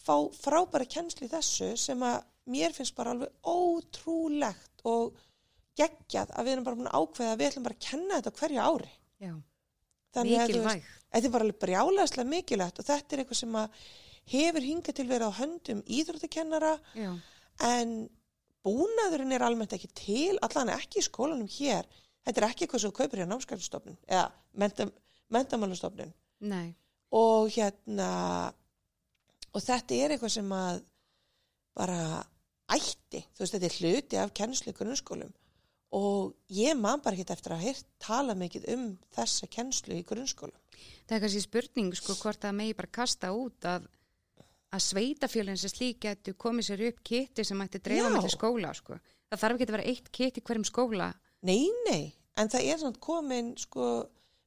fá 0.00 0.14
frábæra 0.32 0.86
kennslu 0.88 1.26
í 1.26 1.30
þessu 1.30 1.76
sem 1.76 2.00
að 2.02 2.22
mér 2.50 2.72
finnst 2.72 2.96
bara 2.96 3.12
alveg 3.14 3.30
ótrúlegt 3.44 4.84
og 4.84 5.16
geggjað 5.78 6.32
að 6.34 6.44
við 6.44 6.52
erum 6.52 6.64
bara 6.64 6.76
búin 6.76 6.90
að 6.90 7.00
ákveða 7.00 7.32
að 7.32 7.38
við 7.38 7.48
ætlum 7.50 7.66
bara 7.66 7.76
að 7.78 7.86
kenna 7.90 8.20
þetta 8.20 8.36
hverju 8.40 8.60
ári. 8.60 8.92
Já. 9.20 9.34
Þannig 10.10 10.40
að 10.40 10.50
þú 10.50 10.60
veist, 10.60 10.74
Mikilvæg. 10.74 10.86
þetta 11.12 11.26
er 11.28 11.34
bara 11.34 11.44
alveg 11.46 11.60
brjálæðislega 11.64 12.30
mikilvægt 12.30 12.80
og 12.80 12.86
þetta 12.88 13.14
er 13.14 13.22
eitthvað 13.22 13.40
sem 13.40 13.58
að 13.60 13.82
hefur 14.30 14.66
hingað 14.66 14.96
til 14.98 15.06
verið 15.10 15.30
á 15.30 15.38
höndum 15.40 15.82
íþróttakennara 15.86 16.72
Já. 16.98 17.10
en 17.70 17.94
búnaðurinn 18.66 19.32
er 19.32 19.44
almennt 19.46 19.72
ekki 19.72 19.88
til, 19.94 20.38
allan 20.42 20.72
ekki 20.74 21.00
í 21.00 21.06
skólanum 21.06 21.48
hér. 21.48 21.86
Þetta 22.30 22.44
er 22.44 22.46
ekki 22.46 22.66
eitthvað 22.66 22.82
sem 22.84 22.92
þú 22.92 22.96
kaupir 23.00 23.20
hjá 23.20 23.26
námskælustofnun 23.26 23.96
eða 24.06 24.26
mentam, 24.62 24.92
mentamálustofnun 25.34 26.12
Nei. 26.46 26.76
og 27.10 27.50
hérna 27.50 28.10
og 29.50 29.64
þetta 29.64 29.98
er 29.98 30.14
eitthvað 30.14 30.34
sem 30.36 30.52
að 30.54 30.84
bara 31.74 32.00
ætti, 32.70 33.24
þú 33.34 33.42
veist, 33.42 33.56
þetta 33.56 33.66
er 33.66 33.78
hluti 33.80 34.18
af 34.22 34.34
kennslu 34.36 34.74
grunnskólum 34.76 35.32
og 35.98 36.36
ég 36.54 36.78
man 36.78 37.02
bara 37.02 37.18
ekki 37.18 37.34
eftir 37.34 37.56
að 37.56 37.64
heyrt 37.66 37.88
tala 37.98 38.36
mikið 38.38 38.68
um 38.76 38.84
þessa 39.16 39.48
kennslu 39.50 39.96
í 39.98 40.04
grunnskólum. 40.06 40.54
Það 41.10 41.16
er 41.16 41.24
kannski 41.24 41.42
spurning 41.42 41.96
sko 41.98 42.14
hvort 42.20 42.44
það 42.44 42.60
megi 42.60 42.76
bara 42.78 42.94
kasta 43.00 43.32
út 43.34 43.66
að 43.66 43.88
að 44.70 44.84
sveitafjölinn 44.84 45.58
sem 45.58 45.72
slík 45.72 46.04
getur 46.04 46.36
komið 46.38 46.68
sér 46.68 46.82
upp 46.90 47.02
kitti 47.02 47.42
sem 47.42 47.62
ætti 47.64 47.80
dreifa 47.82 48.06
Já. 48.06 48.12
með 48.14 48.26
til 48.28 48.34
skóla 48.36 48.70
sko. 48.78 48.98
Það 49.30 49.42
þarf 49.42 49.56
ekki 49.56 49.66
að 49.66 49.74
vera 49.74 49.88
eitt 49.90 50.10
kitt 50.14 50.38
í 50.38 50.44
hverjum 50.46 50.66
skóla. 50.68 51.08
Nei, 51.46 51.66
nei, 51.88 52.12
en 52.36 52.50
það 52.52 52.66
er 52.72 52.82
samt 52.82 53.00
komin, 53.02 53.54
sko, 53.58 53.86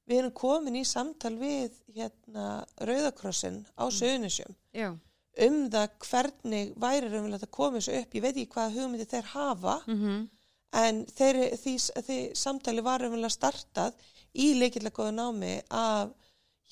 við 0.09 0.21
erum 0.21 0.35
komin 0.37 0.77
í 0.79 0.85
samtal 0.87 1.33
við 1.39 1.75
hérna 1.95 2.63
Rauðakrossin 2.83 3.63
á 3.75 3.83
Söðunisjum 3.91 4.55
Já. 4.75 4.93
um 5.47 5.59
það 5.73 5.97
hvernig 6.07 6.73
væri 6.79 7.09
raunverulegt 7.09 7.47
að 7.47 7.55
koma 7.57 7.79
þessu 7.79 7.99
upp. 7.99 8.15
Ég 8.15 8.25
veit 8.25 8.35
ekki 8.35 8.55
hvaða 8.55 8.75
hugmyndi 8.77 9.09
þeir 9.09 9.29
hafa, 9.33 9.81
Mm 9.87 10.23
en 10.73 11.03
þeir, 11.13 11.39
því, 11.61 11.75
því 12.01 12.19
samtali 12.37 12.83
var 12.85 13.03
raunverulega 13.03 13.33
startað 13.33 13.97
í 14.33 14.53
leikilega 14.57 14.95
góða 14.97 15.15
námi 15.19 15.55
af 15.69 16.13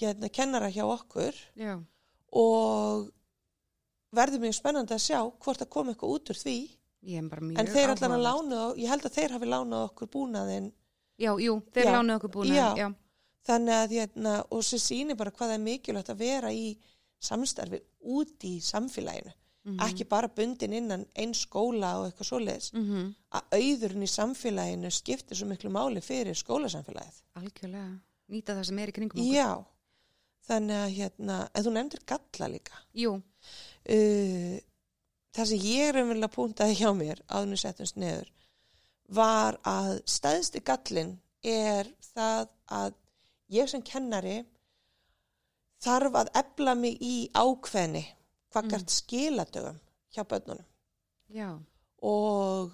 hérna 0.01 0.31
kennara 0.33 0.71
hjá 0.73 0.83
okkur 0.87 1.37
Já. 1.59 1.75
og 2.33 3.11
verður 4.15 4.45
mjög 4.45 4.57
spennandi 4.57 4.95
að 4.97 5.05
sjá 5.05 5.19
hvort 5.21 5.61
að 5.61 5.71
koma 5.75 5.93
eitthvað 5.93 6.15
út 6.17 6.33
úr 6.33 6.39
því. 6.41 6.57
En 7.61 7.69
þeir 7.69 7.93
allan 7.93 8.17
að 8.17 8.25
lána, 8.25 8.63
ég 8.77 8.91
held 8.91 9.05
að 9.07 9.15
þeir 9.17 9.35
hafi 9.37 9.49
lánað 9.49 9.85
okkur 9.87 10.09
búnaðinn 10.15 10.71
Já, 11.19 11.31
jú, 11.39 11.61
þeir 11.73 11.85
Já. 11.85 11.91
lánuðu 11.97 12.15
okkur 12.19 12.31
búin 12.31 12.53
Já. 12.55 12.75
Já. 12.77 12.87
þannig 13.47 13.73
að 13.75 13.91
hérna, 13.97 14.43
og 14.51 14.63
sem 14.63 14.79
sýnir 14.79 15.17
bara 15.17 15.31
hvað 15.31 15.53
er 15.55 15.59
mikilvægt 15.59 16.09
að 16.09 16.17
vera 16.17 16.51
í 16.53 16.77
samstarfi 17.21 17.81
út 18.05 18.43
í 18.43 18.59
samfélaginu 18.61 19.33
Mhm. 19.63 19.77
ekki 19.85 20.07
bara 20.09 20.27
bundin 20.27 20.73
innan 20.73 21.05
einn 21.15 21.33
skóla 21.37 21.99
og 21.99 22.07
eitthvað 22.11 22.29
svoleiðis 22.31 22.71
Mm 22.73 23.13
að 23.31 23.41
auðurinn 23.51 24.01
í 24.03 24.09
samfélaginu 24.09 24.89
skiptir 24.91 25.37
svo 25.37 25.45
miklu 25.47 25.69
máli 25.69 26.01
fyrir 26.01 26.33
skólasamfélagið 26.33 27.21
Algjörlega. 27.35 27.99
Nýta 28.31 28.55
það 28.57 28.63
sem 28.65 28.79
er 28.79 28.87
í 28.87 28.91
kringum 28.91 29.19
okkur. 29.21 29.33
já, 29.35 29.65
þannig 30.47 30.77
að 30.81 30.95
hérna 30.97 31.49
en 31.53 31.63
þú 31.63 31.71
nefndir 31.71 31.99
galla 32.07 32.47
líka 32.55 32.73
Jú. 32.95 33.13
uh, 33.15 34.59
það 35.35 35.45
sem 35.45 35.59
ég 35.59 35.93
raunverulega 35.93 36.33
púntaði 36.35 36.75
hjá 36.81 36.89
mér 36.97 37.21
áðunum 37.29 37.57
settumst 37.61 37.97
neður 38.01 38.31
var 39.11 39.57
að 39.67 40.01
stæðsti 40.09 40.61
gallin 40.65 41.15
er 41.43 41.89
það 42.13 42.47
að 42.71 42.93
ég 43.51 43.69
sem 43.71 43.83
kennari 43.83 44.37
þarf 45.81 46.15
að 46.21 46.31
ebla 46.41 46.75
mig 46.77 46.97
í 47.01 47.15
ákveðni 47.33 48.03
hvað 48.51 48.63
Mm. 48.63 48.69
gert 48.69 48.89
skiladögum 48.93 49.79
hjá 50.13 50.23
börnunum. 50.23 50.65
Já, 51.31 51.59
og 52.03 52.71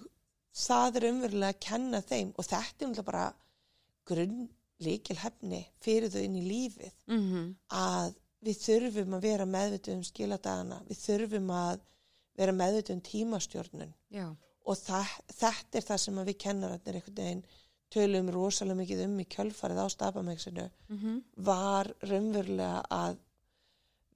það 0.54 0.96
er 0.96 1.08
umverulega 1.12 1.54
að 1.54 1.60
kenna 1.60 2.00
þeim 2.02 2.32
og 2.36 2.44
þetta 2.44 2.82
er 2.82 2.88
umverulega 2.88 3.04
bara 3.10 3.26
grunn 4.08 4.48
líkilhefni 4.80 5.60
fyrir 5.80 6.10
þau 6.10 6.22
inn 6.22 6.36
í 6.38 6.46
lífið. 6.48 6.92
Mm 7.06 7.56
að 7.70 8.14
við 8.42 8.58
þurfum 8.62 9.14
að 9.14 9.22
vera 9.22 9.44
meðvituð 9.46 9.94
um 9.94 10.02
skiladagana, 10.06 10.82
við 10.88 10.98
þurfum 11.06 11.50
að 11.50 11.80
vera 12.38 12.52
meðvituð 12.52 12.94
um 12.94 13.00
tímastjórnun. 13.00 13.94
Já, 14.10 14.36
og 14.68 14.76
það, 14.76 15.14
þetta 15.40 15.80
er 15.80 15.86
það 15.88 16.02
sem 16.04 16.20
við 16.28 16.38
kennararnir 16.44 16.98
einhvern 16.98 17.18
veginn 17.22 17.44
tölum 17.88 18.28
rosalega 18.32 18.80
mikið 18.82 19.04
um 19.06 19.20
í 19.22 19.28
kjölfarið 19.32 19.80
á 19.80 19.86
stafamæksinu 19.94 20.66
mm 20.88 20.98
var 21.48 21.88
raunverulega 22.04 22.82
að 22.92 23.16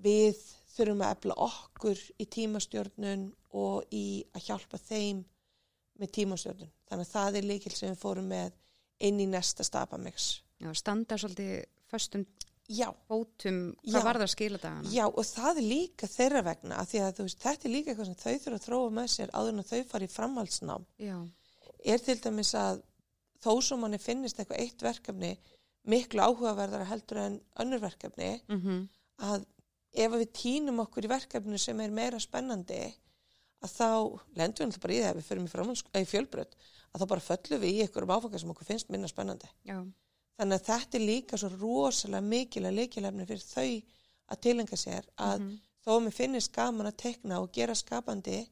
við 0.03 0.41
þurfum 0.75 1.05
að 1.05 1.15
efla 1.17 1.37
okkur 1.47 2.01
í 2.19 2.27
tímastjórnun 2.37 3.29
og 3.53 3.85
í 3.93 4.25
að 4.35 4.45
hjálpa 4.49 4.79
þeim 4.79 5.25
með 6.01 6.13
tímastjórnun. 6.17 6.73
Þannig 6.89 7.07
að 7.07 7.13
það 7.13 7.37
er 7.39 7.49
líkil 7.49 7.73
sem 7.77 7.93
við 7.93 8.03
fórum 8.03 8.29
með 8.29 8.53
inn 9.01 9.21
í 9.21 9.27
næsta 9.27 9.65
stafamæks. 9.65 10.43
já, 10.63 10.75
standa 10.75 11.19
svolítið 11.19 11.65
föstum 11.91 12.27
Já, 12.71 12.89
bótum 13.11 13.57
Já. 13.83 13.97
hvað 13.97 14.05
var 14.07 14.19
það 14.23 14.31
skiladagana? 14.33 14.91
já 14.93 15.05
og 15.09 15.25
það 15.27 15.59
er 15.59 15.67
líka 15.67 16.09
þeirra 16.09 16.43
vegna 16.47 16.79
af 16.79 16.89
því 16.93 17.01
að 17.03 17.23
veist, 17.25 17.41
þetta 17.43 17.69
er 17.69 17.75
líka 17.75 17.91
eitthvað 17.91 18.11
sem 18.11 18.21
þau 18.23 18.39
þurfa 18.45 18.59
að 18.59 18.67
þróa 18.67 18.93
með 18.99 19.09
sér 19.13 19.33
áður 19.35 19.53
en 19.53 19.63
að 19.65 19.73
þau 19.73 19.83
fari 19.91 20.09
framhaldsnám. 20.13 20.87
Já, 21.03 21.17
er 21.85 21.99
til 22.07 22.19
dæmis 22.23 22.55
að 22.55 22.83
þó 23.43 23.53
sem 23.67 23.83
manni 23.83 23.99
finnist 23.99 24.39
eitthvað 24.39 24.63
eitt 24.63 24.83
verkefni 24.87 25.33
miklu 25.91 26.23
áhugaverðara 26.23 26.87
heldur 26.87 27.19
en 27.25 27.41
önnur 27.59 27.83
verkefni 27.83 28.35
mm 28.49 28.89
að 29.23 29.45
ef 29.93 30.13
við 30.17 30.31
týnum 30.35 30.81
okkur 30.83 31.05
í 31.05 31.11
verkefni 31.13 31.59
sem 31.61 31.81
er 31.85 31.93
meira 31.95 32.19
spennandi 32.19 32.79
að 33.63 33.75
þá 33.77 33.89
lendum 34.35 34.65
við 34.65 34.73
alltaf 34.73 34.83
bara 34.83 34.95
í 34.95 35.01
það 35.03 35.11
ef 35.11 35.19
við 35.19 35.27
fyrir 35.29 36.03
í 36.03 36.09
fjölbröð 36.09 36.55
að 36.93 37.03
þá 37.03 37.07
bara 37.13 37.25
föllum 37.27 37.61
við 37.63 37.77
í 37.77 37.83
einhverjum 37.85 38.15
áfanga 38.17 38.41
sem 38.41 38.51
okkur 38.51 38.69
finnst 38.69 38.91
minna 38.91 39.11
spennandi. 39.11 39.49
já, 39.69 39.79
Þannig 40.39 40.59
að 40.61 40.67
þetta 40.71 40.99
er 40.99 41.05
líka 41.07 41.39
svo 41.39 41.51
rosalega 41.61 42.25
mikilega 42.25 42.77
leikilefni 42.79 43.27
fyrir 43.29 43.45
þau 43.47 43.83
að 44.33 44.41
tilenga 44.47 44.77
sér 44.81 45.05
að 45.19 45.41
Mhm. 45.41 45.59
þó 45.85 45.91
að 45.97 46.03
mér 46.07 46.13
finnist 46.17 46.53
gaman 46.53 46.87
að 46.87 46.97
tekna 46.97 47.41
og 47.43 47.53
gera 47.53 47.75
skapandi 47.75 48.49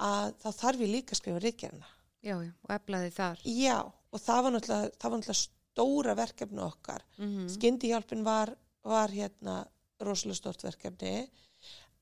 að 0.00 0.34
þá 0.42 0.48
þarf 0.62 0.80
ég 0.80 0.90
líka 0.94 1.12
að 1.12 1.20
skrifa 1.20 1.40
ritgerina. 1.42 1.86
já, 2.22 2.36
já, 2.42 2.52
og 2.62 2.70
eflaði 2.70 3.10
þar. 3.12 3.38
Já, 3.44 3.78
og 4.12 4.20
það 4.20 4.42
var 4.42 4.52
náttúrulega, 4.52 4.90
það 4.98 5.10
var 5.10 5.18
náttúrulega 5.18 5.48
stóra 5.48 6.14
verkefni 6.16 6.60
okkar. 6.62 7.02
Mm 7.18 7.48
Skyndihjálpin 7.48 8.24
var, 8.24 8.56
var 8.84 9.08
hérna 9.08 9.66
rosalega 10.00 10.34
stort 10.36 10.62
verkefni 10.62 11.28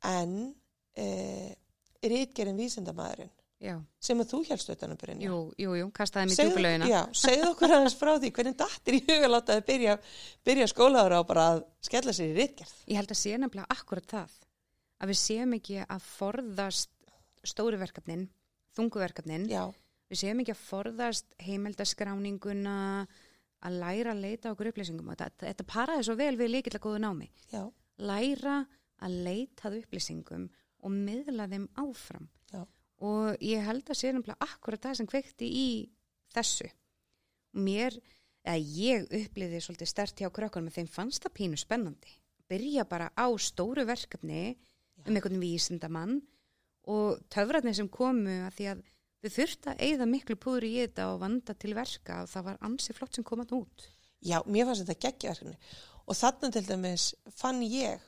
en 0.04 0.54
e, 0.96 1.54
rítgerinn 2.02 2.56
vísindamæðurinn 2.58 3.30
Já, 3.60 3.74
sem 4.00 4.20
að 4.22 4.30
þú 4.30 4.38
helst 4.48 4.70
utan 4.72 4.94
að 4.94 5.00
byrja. 5.02 5.16
jú, 5.20 5.38
jú, 5.60 5.72
jú, 5.76 5.88
kastaði 5.92 6.30
mér 6.30 6.38
djúbulauðina. 6.38 6.86
Já, 6.88 7.00
segðu 7.12 7.48
okkur 7.50 7.74
aðeins 7.76 7.96
frá 8.00 8.10
því 8.14 8.30
hvernig 8.38 8.54
dattir 8.56 8.96
í 8.96 9.00
huga 9.04 9.28
látaði 9.28 9.64
byrja, 9.68 9.96
byrja 10.48 10.68
skólaður 10.72 11.16
á 11.16 11.20
bara 11.28 11.44
að 11.50 11.60
skella 11.84 12.14
sér 12.16 12.30
í 12.32 12.38
rítgerð. 12.38 12.72
Ég 12.88 12.96
held 12.96 13.12
að 13.12 13.20
sé 13.20 13.34
nefnilega 13.36 13.76
akkurat 13.76 14.08
það 14.14 14.38
að 15.00 15.12
við 15.12 15.20
séum 15.20 15.52
ekki 15.58 15.76
að 15.84 16.06
forðast 16.08 16.90
stóru 17.52 17.76
verkefnin, 17.80 18.24
þungu 18.76 19.04
verkefnin, 19.04 19.46
Já, 19.52 19.66
við 20.08 20.22
séum 20.24 20.40
ekki 20.40 20.56
að 20.56 20.64
forðast 20.64 21.36
heimildaskráninguna, 21.44 22.78
að 23.60 23.78
læra 23.84 24.14
að 24.16 24.24
leita 24.24 24.54
okkur 24.54 24.72
upplýsingum 24.72 25.12
þetta, 25.12 25.30
þetta 25.44 25.68
paraði 25.68 26.08
svo 26.08 26.16
vel 26.16 26.32
við 26.40 26.54
líkilega 26.56 26.80
góðu 26.86 27.04
námi. 27.04 27.28
já, 27.52 27.66
Læra 28.00 28.62
að 29.04 29.16
leitað 29.26 29.82
upplýsingum 29.82 30.46
og 30.80 30.92
miðla 30.96 31.44
þeim 31.50 31.66
áfram. 31.76 32.30
Já, 33.00 33.06
og 33.06 33.36
ég 33.40 33.64
held 33.64 33.88
að 33.88 33.98
sé 33.98 34.12
nefnilega 34.12 34.44
akkurat 34.44 34.82
það 34.82 34.96
sem 34.98 35.06
kveikti 35.06 35.46
í 35.48 35.68
þessu. 36.34 36.68
Mér, 37.58 37.96
eða 38.44 38.58
ég 38.60 39.06
uppliði 39.20 39.60
svolítið 39.60 39.88
stert 39.88 40.20
hjá 40.20 40.30
krökkunum 40.30 40.72
þeim 40.72 40.88
fannst 40.88 41.24
það 41.24 41.36
pínu 41.38 41.56
spennandi. 41.60 42.12
Byrja 42.50 42.84
bara 42.84 43.10
á 43.16 43.26
stóru 43.38 43.84
verkefni 43.86 44.56
um 45.06 45.14
einhvern 45.14 45.40
vísindamann 45.40 46.20
og 46.90 47.20
töfratni 47.30 47.74
sem 47.74 47.88
komu 47.88 48.42
að 48.46 48.56
því 48.58 48.68
að 48.72 48.82
þau 49.20 49.30
þurftu 49.36 49.70
að 49.70 49.82
eigða 49.86 50.06
miklu 50.08 50.36
púður 50.36 50.66
í 50.66 50.74
þetta 50.80 51.08
og 51.12 51.20
vanda 51.20 51.54
til 51.54 51.74
verka 51.76 52.22
og 52.24 52.30
það 52.32 52.46
var 52.48 52.62
ansi 52.66 52.96
flott 52.96 53.16
sem 53.16 53.24
komað 53.24 53.54
út. 53.58 53.88
Já, 54.20 54.40
mér 54.46 54.68
fannst 54.68 54.84
þetta 54.84 55.00
geggjaverkefni 55.06 55.56
og 56.10 56.16
þarna 56.16 56.50
til 56.52 56.64
dæmis 56.66 57.14
fann 57.36 57.60
ég 57.62 58.00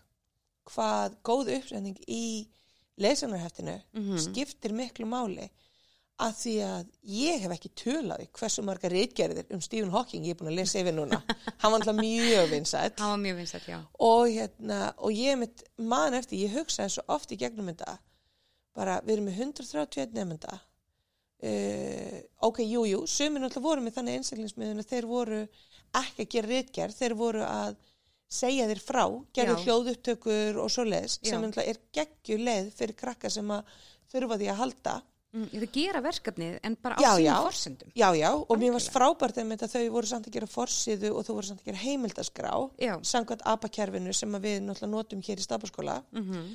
hvað 0.72 1.16
góð 1.24 1.52
uppsending 1.56 1.98
í 2.08 2.48
lesanarheftinu 2.98 3.80
Mhm. 3.94 4.16
skiptir 4.18 4.72
miklu 4.72 5.06
máli 5.06 5.48
að 6.22 6.34
því 6.38 6.52
að 6.62 6.88
ég 7.08 7.40
hef 7.40 7.50
ekki 7.50 7.70
tölaði 7.74 8.26
hversu 8.36 8.62
marga 8.62 8.88
reitgerðir 8.92 9.46
um 9.50 9.60
Stephen 9.60 9.90
Hawking 9.90 10.24
ég 10.24 10.30
er 10.36 10.38
búin 10.44 10.52
að 10.52 10.58
lesa 10.60 10.78
yfir 10.78 10.94
núna. 10.94 11.22
Hann 11.58 11.72
var 11.72 11.80
alltaf 11.80 11.96
mjög 11.96 12.50
vinsætt 12.50 13.00
og 13.98 14.26
hérna, 14.28 14.92
og 14.98 15.10
ég 15.12 15.38
mitt 15.38 15.62
man 15.78 16.14
eftir, 16.14 16.38
ég 16.38 16.52
hugsaði 16.54 16.90
svo 16.90 17.02
oft 17.08 17.32
í 17.32 17.38
gegnum 17.40 17.66
þetta 17.72 17.98
bara, 18.74 19.00
við 19.00 19.16
erum 19.16 19.24
með 19.30 19.40
131 19.40 20.12
nefnda 20.12 20.60
uh, 21.42 22.20
ok, 22.48 22.58
jú, 22.64 22.84
jú 22.86 23.00
sömur 23.10 23.42
náttúrulega 23.42 23.66
voru 23.66 23.82
með 23.84 23.96
þannig 23.98 24.18
einstaklingsmiðun 24.20 24.82
að 24.84 24.90
þeir 24.92 25.08
voru 25.10 25.40
ekki 25.98 26.24
að 26.26 26.30
gera 26.36 26.48
reitgerð 26.52 26.98
þeir 27.00 27.14
voru 27.18 27.42
að 27.44 27.76
segja 28.32 28.66
þér 28.70 28.82
frá 28.82 29.04
gerðu 29.36 29.54
Já. 29.56 29.62
hljóðupptökur 29.66 30.60
og 30.62 30.72
svo 30.72 30.84
leiðis 30.88 31.18
Já. 31.20 31.32
sem 31.32 31.48
er 31.64 31.80
geggju 31.98 32.38
leið 32.42 32.70
fyrir 32.78 32.98
krakka 32.98 33.30
sem 33.32 33.50
að 33.54 33.72
þurfa 34.12 34.38
því 34.40 34.50
að 34.52 34.60
halda 34.62 34.94
mm, 35.32 35.46
þau 35.52 35.68
gera 35.76 36.02
verkefnið 36.04 36.58
en 36.62 36.76
bara 36.82 36.98
á 36.98 37.00
Já, 37.00 37.12
sínum 37.56 37.94
já. 37.94 38.08
já, 38.18 38.30
og 38.32 38.58
mér 38.60 38.76
varst 38.76 38.92
frábært 38.94 39.40
að 39.42 39.66
þau 39.76 39.86
voru 39.94 40.10
samt 40.10 40.28
að 40.28 40.36
gera 40.38 40.50
forsiðu 40.50 41.14
og 41.14 41.26
þau 41.26 41.34
voru 41.38 41.50
samt 41.50 41.64
að 41.64 41.72
gera 41.72 41.84
heimildaskrá 41.84 42.52
samkvæmt 43.12 43.46
APA-kerfinu 43.54 44.12
sem 44.16 44.38
við 44.42 44.60
náttúrulega 44.66 44.94
notum 44.96 45.24
hér 45.24 45.40
í 45.40 45.48
stafaskóla 45.48 46.02
mm 46.12 46.54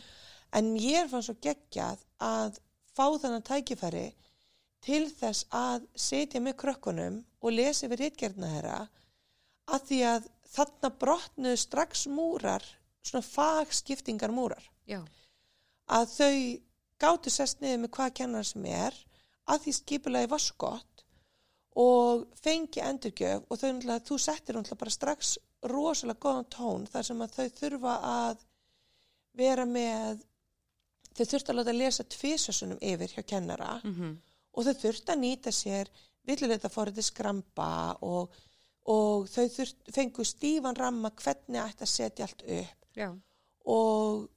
en 0.55 0.71
mér 0.71 1.09
fann 1.11 1.25
svo 1.25 1.35
geggjað 1.43 2.03
að 2.23 2.59
fá 2.95 3.05
þannig 3.19 3.45
tækifæri 3.47 4.05
til 4.85 5.03
þess 5.11 5.47
að 5.53 5.87
setja 5.97 6.41
með 6.43 6.59
krökkunum 6.61 7.17
og 7.41 7.55
lesa 7.55 7.87
yfir 7.87 8.05
reitgerðna 8.05 8.51
þeirra 8.53 8.77
að 9.75 9.87
því 9.89 9.99
að 10.13 10.29
þarna 10.53 10.91
brotnuðu 11.01 11.59
strax 11.61 12.05
múrar, 12.11 12.63
svona 13.05 13.25
fagskiptingar 13.25 14.33
múrar 14.33 14.63
já, 14.89 15.01
að 15.87 16.13
þau 16.13 16.37
gátu 17.01 17.33
sest 17.33 17.61
niður 17.61 17.83
með 17.83 17.93
hvað 17.97 18.13
kennar 18.21 18.47
sem 18.47 18.65
er 18.69 18.95
að 19.47 19.65
því 19.65 19.75
skipulagi 19.79 20.31
var 20.31 20.43
skott 20.43 21.03
og 21.77 22.25
fengi 22.41 22.81
endurgjöf 22.81 23.45
og 23.47 23.59
þau 23.59 23.69
náttúrulega, 23.69 24.05
þú 24.07 24.19
settir 24.21 24.57
náttúrulega 24.57 24.81
bara 24.83 24.95
strax 24.95 25.35
rosalega 25.67 26.23
góðan 26.25 26.49
tón 26.53 26.87
þar 26.89 27.09
sem 27.09 27.21
að 27.21 27.37
þau 27.37 27.47
þurfa 27.59 27.97
að 28.11 28.45
vera 29.37 29.65
með 29.69 30.23
þau 31.17 31.25
þurftu 31.25 31.53
að 31.53 31.59
láta 31.59 31.75
lesa 31.75 32.05
tvisasunum 32.17 32.81
yfir 32.81 33.13
hjá 33.13 33.23
kennara 33.25 33.77
mm 33.83 34.15
og 34.57 34.65
þau 34.65 34.73
þurftu 34.81 35.13
að 35.13 35.21
nýta 35.21 35.53
sér 35.53 35.89
villuleita 36.27 36.69
fórið 36.73 37.03
skrampa 37.05 37.69
og, 38.05 38.33
og 38.87 39.27
þau 39.31 39.45
þurft, 39.51 39.79
fengu 39.93 40.25
stífan 40.25 40.77
ramma 40.79 41.11
hvernig 41.19 41.61
ætti 41.63 41.85
að 41.85 41.93
setja 41.93 42.27
allt 42.27 42.43
upp. 42.47 42.89
Já, 42.97 43.09
og 43.67 44.27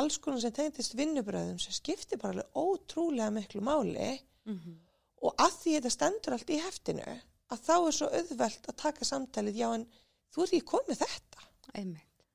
alls 0.00 0.18
konar 0.22 0.42
sem 0.42 0.54
tegndist 0.54 0.94
vinnubröðum 0.98 1.58
sem 1.62 1.74
skipti 1.74 2.18
bara 2.20 2.34
alveg 2.34 2.58
ótrúlega 2.58 3.30
miklu 3.34 3.62
máli. 3.64 4.12
Mm 4.46 4.78
og 5.20 5.36
að 5.36 5.56
því 5.62 5.74
þetta 5.76 5.92
stendur 5.94 6.36
allt 6.36 6.52
í 6.52 6.60
heftinu 6.62 7.06
að 7.50 7.64
þá 7.66 7.74
er 7.76 7.96
svo 7.96 8.08
auðvelt 8.08 8.68
að 8.70 8.78
taka 8.80 9.06
samtalið 9.08 9.58
já 9.60 9.66
en 9.74 9.86
þú 10.32 10.44
ert 10.44 10.54
ekki 10.54 10.68
komið 10.70 11.00
þetta. 11.02 11.46
Einmitt. 11.74 12.26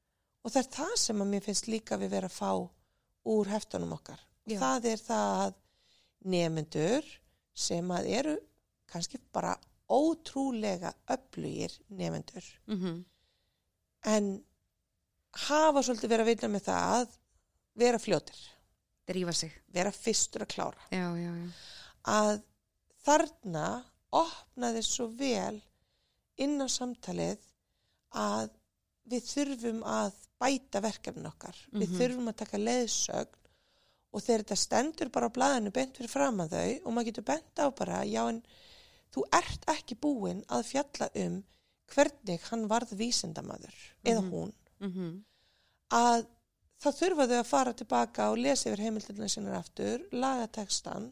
Og 0.45 0.54
það 0.54 0.62
er 0.62 0.71
það 0.76 0.95
sem 1.02 1.21
að 1.24 1.32
mér 1.32 1.45
finnst 1.45 1.69
líka 1.71 2.00
við 2.00 2.13
vera 2.13 2.30
að 2.30 2.36
fá 2.36 2.52
úr 3.36 3.50
heftunum 3.50 3.95
okkar. 3.95 4.19
Já. 4.45 4.60
það 4.62 4.89
er 4.91 5.00
það 5.02 5.30
að 5.41 5.56
nemyndur 6.30 7.08
sem 7.58 7.93
að 7.95 8.10
eru 8.19 8.36
kannski 8.91 9.17
bara 9.34 9.56
ótrúlega 9.89 10.93
öflugir 11.13 11.71
nemyndur 11.89 12.45
mm 12.67 13.04
en 14.06 14.26
hafa 15.48 15.82
svolítið 15.82 16.10
verið 16.12 16.24
að 16.26 16.30
vilja 16.30 16.50
með 16.54 16.63
það 16.67 16.84
að 16.95 17.13
vera 17.82 18.00
sig. 19.34 19.52
Vera 19.74 19.91
fyrstur 19.91 20.41
að 20.45 20.52
klára. 20.54 20.84
Já, 20.93 21.08
já, 21.17 21.32
já, 21.36 21.48
að 22.06 22.41
þarna 23.06 23.63
opnaði 24.15 24.84
svo 24.86 25.08
vel 25.08 25.58
inn 26.38 26.62
á 26.62 26.67
samtalið 26.69 27.41
að 28.15 28.50
við 29.10 29.26
þurfum 29.34 29.82
að 29.84 30.13
bæta 30.39 30.82
verkefnin 30.82 31.28
okkar. 31.30 31.56
Við 31.74 31.89
Mhm. 31.89 31.98
þurfum 32.00 32.30
að 32.32 32.36
taka 32.43 32.58
leiðsögn 32.58 33.41
og 34.13 34.21
þegar 34.21 34.43
þetta 34.43 34.56
stendur 34.58 35.10
bara 35.10 35.28
á 35.28 35.36
blaðinu 35.36 35.71
bent 35.74 35.98
fyrir 35.98 36.10
fram 36.10 36.38
að 36.39 36.50
þau 36.56 36.86
og 36.86 36.93
maður 36.93 37.06
getur 37.12 37.24
bent 37.34 37.56
á 37.60 37.67
bara, 37.76 38.04
já 38.06 38.21
en 38.30 38.43
þú 39.15 39.25
ert 39.39 39.69
ekki 39.71 39.95
búin 40.04 40.43
að 40.51 40.67
fjalla 40.73 41.10
um 41.23 41.39
hvernig 41.95 42.49
hann 42.49 42.67
varð 42.67 42.91
vísindamaður 42.99 43.80
eða 44.04 44.28
hún 44.28 44.54
Mm 44.84 45.23
að 45.93 46.25
það 46.82 46.97
þurfa 46.99 47.25
þau 47.30 47.38
að 47.38 47.49
fara 47.49 47.73
tilbaka 47.78 48.30
og 48.32 48.39
lesa 48.41 48.69
yfir 48.69 48.84
heimildinu 48.86 49.30
sinna 49.30 49.58
aftur, 49.60 50.01
laga 50.12 50.47
textan 50.58 51.12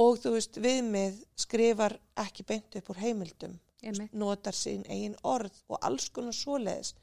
og 0.00 0.20
þú 0.22 0.32
veist 0.36 0.58
viðmið 0.62 1.18
skrifar 1.44 1.96
ekki 2.22 2.46
beint 2.48 2.78
upp 2.80 2.90
úr 2.92 3.00
heimildum, 3.02 3.58
Einmitt. 3.82 4.12
notar 4.12 4.56
sín 4.56 4.84
eigin 4.88 5.16
orð 5.22 5.56
og 5.68 5.80
alls 5.82 6.08
konar 6.14 6.36
svoleiðis. 6.36 6.94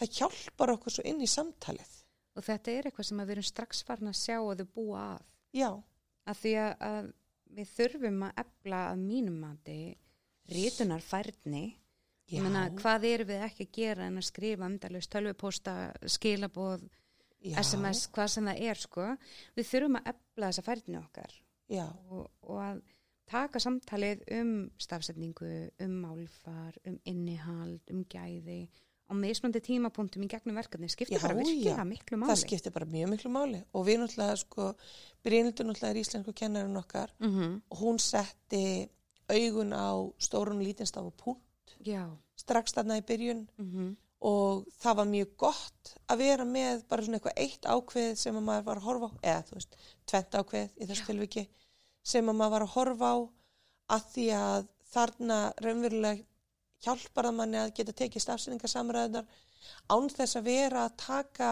Það 0.00 0.14
hjálpar 0.18 0.74
okkur 0.76 0.94
svo 0.94 1.04
inn 1.04 1.20
í 1.20 1.28
samtalið. 1.28 1.96
Og 2.36 2.44
þetta 2.46 2.72
er 2.72 2.88
eitthvað 2.88 3.08
sem 3.10 3.20
við 3.20 3.32
erum 3.34 3.48
strax 3.50 3.82
farin 3.84 4.12
að 4.12 4.20
sjá 4.20 4.36
og 4.40 4.60
þau 4.60 4.68
búa 4.74 5.06
að. 5.14 5.24
Já, 5.52 5.70
Af 6.30 6.38
því 6.42 6.52
að, 6.62 6.72
að 6.84 7.06
við 7.56 7.74
þurfum 7.74 8.24
að 8.28 8.40
efla 8.44 8.80
að 8.92 9.02
mínum 9.04 9.40
mati 9.42 9.80
rítunar 10.50 11.02
færni. 11.04 11.66
meina, 12.30 12.68
hvað 12.78 13.06
erum 13.08 13.30
við 13.32 13.44
ekki 13.48 13.66
að 13.66 13.74
gera 13.74 14.06
en 14.06 14.20
að 14.20 14.28
skrifa 14.28 14.66
umdalust, 14.68 15.10
tölvupósta, 15.10 15.74
skilaboð, 16.06 16.84
já, 17.42 17.56
SMS, 17.62 18.04
hvað 18.14 18.32
sem 18.34 18.50
það 18.50 18.62
er, 18.70 18.82
sko. 18.84 19.06
Við 19.58 19.70
þurfum 19.72 19.98
að 19.98 20.12
efla 20.12 20.50
þessa 20.50 20.66
færni 20.66 21.00
okkar 21.00 21.36
og, 21.78 22.30
og 22.46 22.62
að 22.62 22.80
taka 23.30 23.62
samtalið 23.62 24.22
um 24.38 24.54
stafsetningu, 24.80 25.50
um 25.82 25.98
málfar, 26.04 26.78
um 26.86 26.98
innihald, 27.06 27.82
um 27.90 28.04
gæði 28.10 28.64
á 29.10 29.12
mismandi 29.18 29.60
tímapunktum 29.64 30.22
í 30.22 30.28
gegnum 30.30 30.58
verkefni 30.60 30.88
skiptir 30.88 31.18
Já, 31.18 31.24
bara 31.24 31.38
virkilega 31.40 31.84
miklu 31.88 32.18
máli. 32.20 32.30
það 32.30 32.42
skiptir 32.44 32.74
bara 32.74 32.86
mjög 32.86 33.10
miklu 33.14 33.30
máli. 33.34 33.62
Og 33.74 33.86
við 33.86 34.00
náttúrulega 34.02 34.36
sko, 34.38 34.68
Brynildur 35.26 35.66
náttúrulega 35.66 35.90
er 35.90 36.02
íslensku 36.04 36.34
kennarinn 36.36 36.76
okkar. 36.76 37.10
Mm 37.18 37.30
-hmm. 37.34 37.60
og 37.70 37.78
hún 37.78 37.98
setti 37.98 38.88
augun 39.28 39.72
á 39.72 39.90
stórun 40.18 40.62
lítinstaf 40.62 41.04
og 41.04 41.14
punkt 41.16 41.76
Já. 41.84 42.06
strax 42.36 42.72
þarna 42.72 42.98
í 42.98 43.02
byrjun. 43.02 43.48
Mm 43.58 43.96
og 44.20 44.66
það 44.80 44.96
var 44.96 45.06
mjög 45.08 45.30
gott 45.40 45.92
að 46.12 46.20
vera 46.20 46.44
með 46.44 46.82
bara 46.88 47.04
svona 47.04 47.18
eitthvað 47.18 47.38
eitt 47.40 47.64
ákveð 47.64 48.10
sem 48.20 48.36
að 48.36 48.46
maður 48.48 48.66
var 48.66 48.80
að 48.80 48.86
horfa 48.88 49.08
á, 49.08 49.12
eða 49.22 49.44
þú 49.48 49.54
veist, 49.56 49.76
tvent 50.10 50.36
ákveð 50.40 50.74
í 50.76 50.88
þessu 50.90 51.06
tilviki 51.06 51.44
sem 52.12 52.28
að 52.28 52.36
maður 52.36 52.52
var 52.52 52.64
að 52.66 52.74
horfa 52.74 53.12
á. 53.16 53.18
Að 53.90 54.02
því 54.12 54.26
að 54.36 54.68
þarna 54.90 55.38
raunverulega 55.64 56.24
hjálpar 56.84 57.28
að 57.28 57.36
manni 57.36 57.60
að 57.60 57.74
geta 57.76 57.94
tekið 57.96 58.24
stafsynningarsamræðunar 58.24 59.26
án 59.92 60.08
þess 60.12 60.38
að 60.38 60.48
vera 60.48 60.84
að 60.86 60.96
taka 61.02 61.50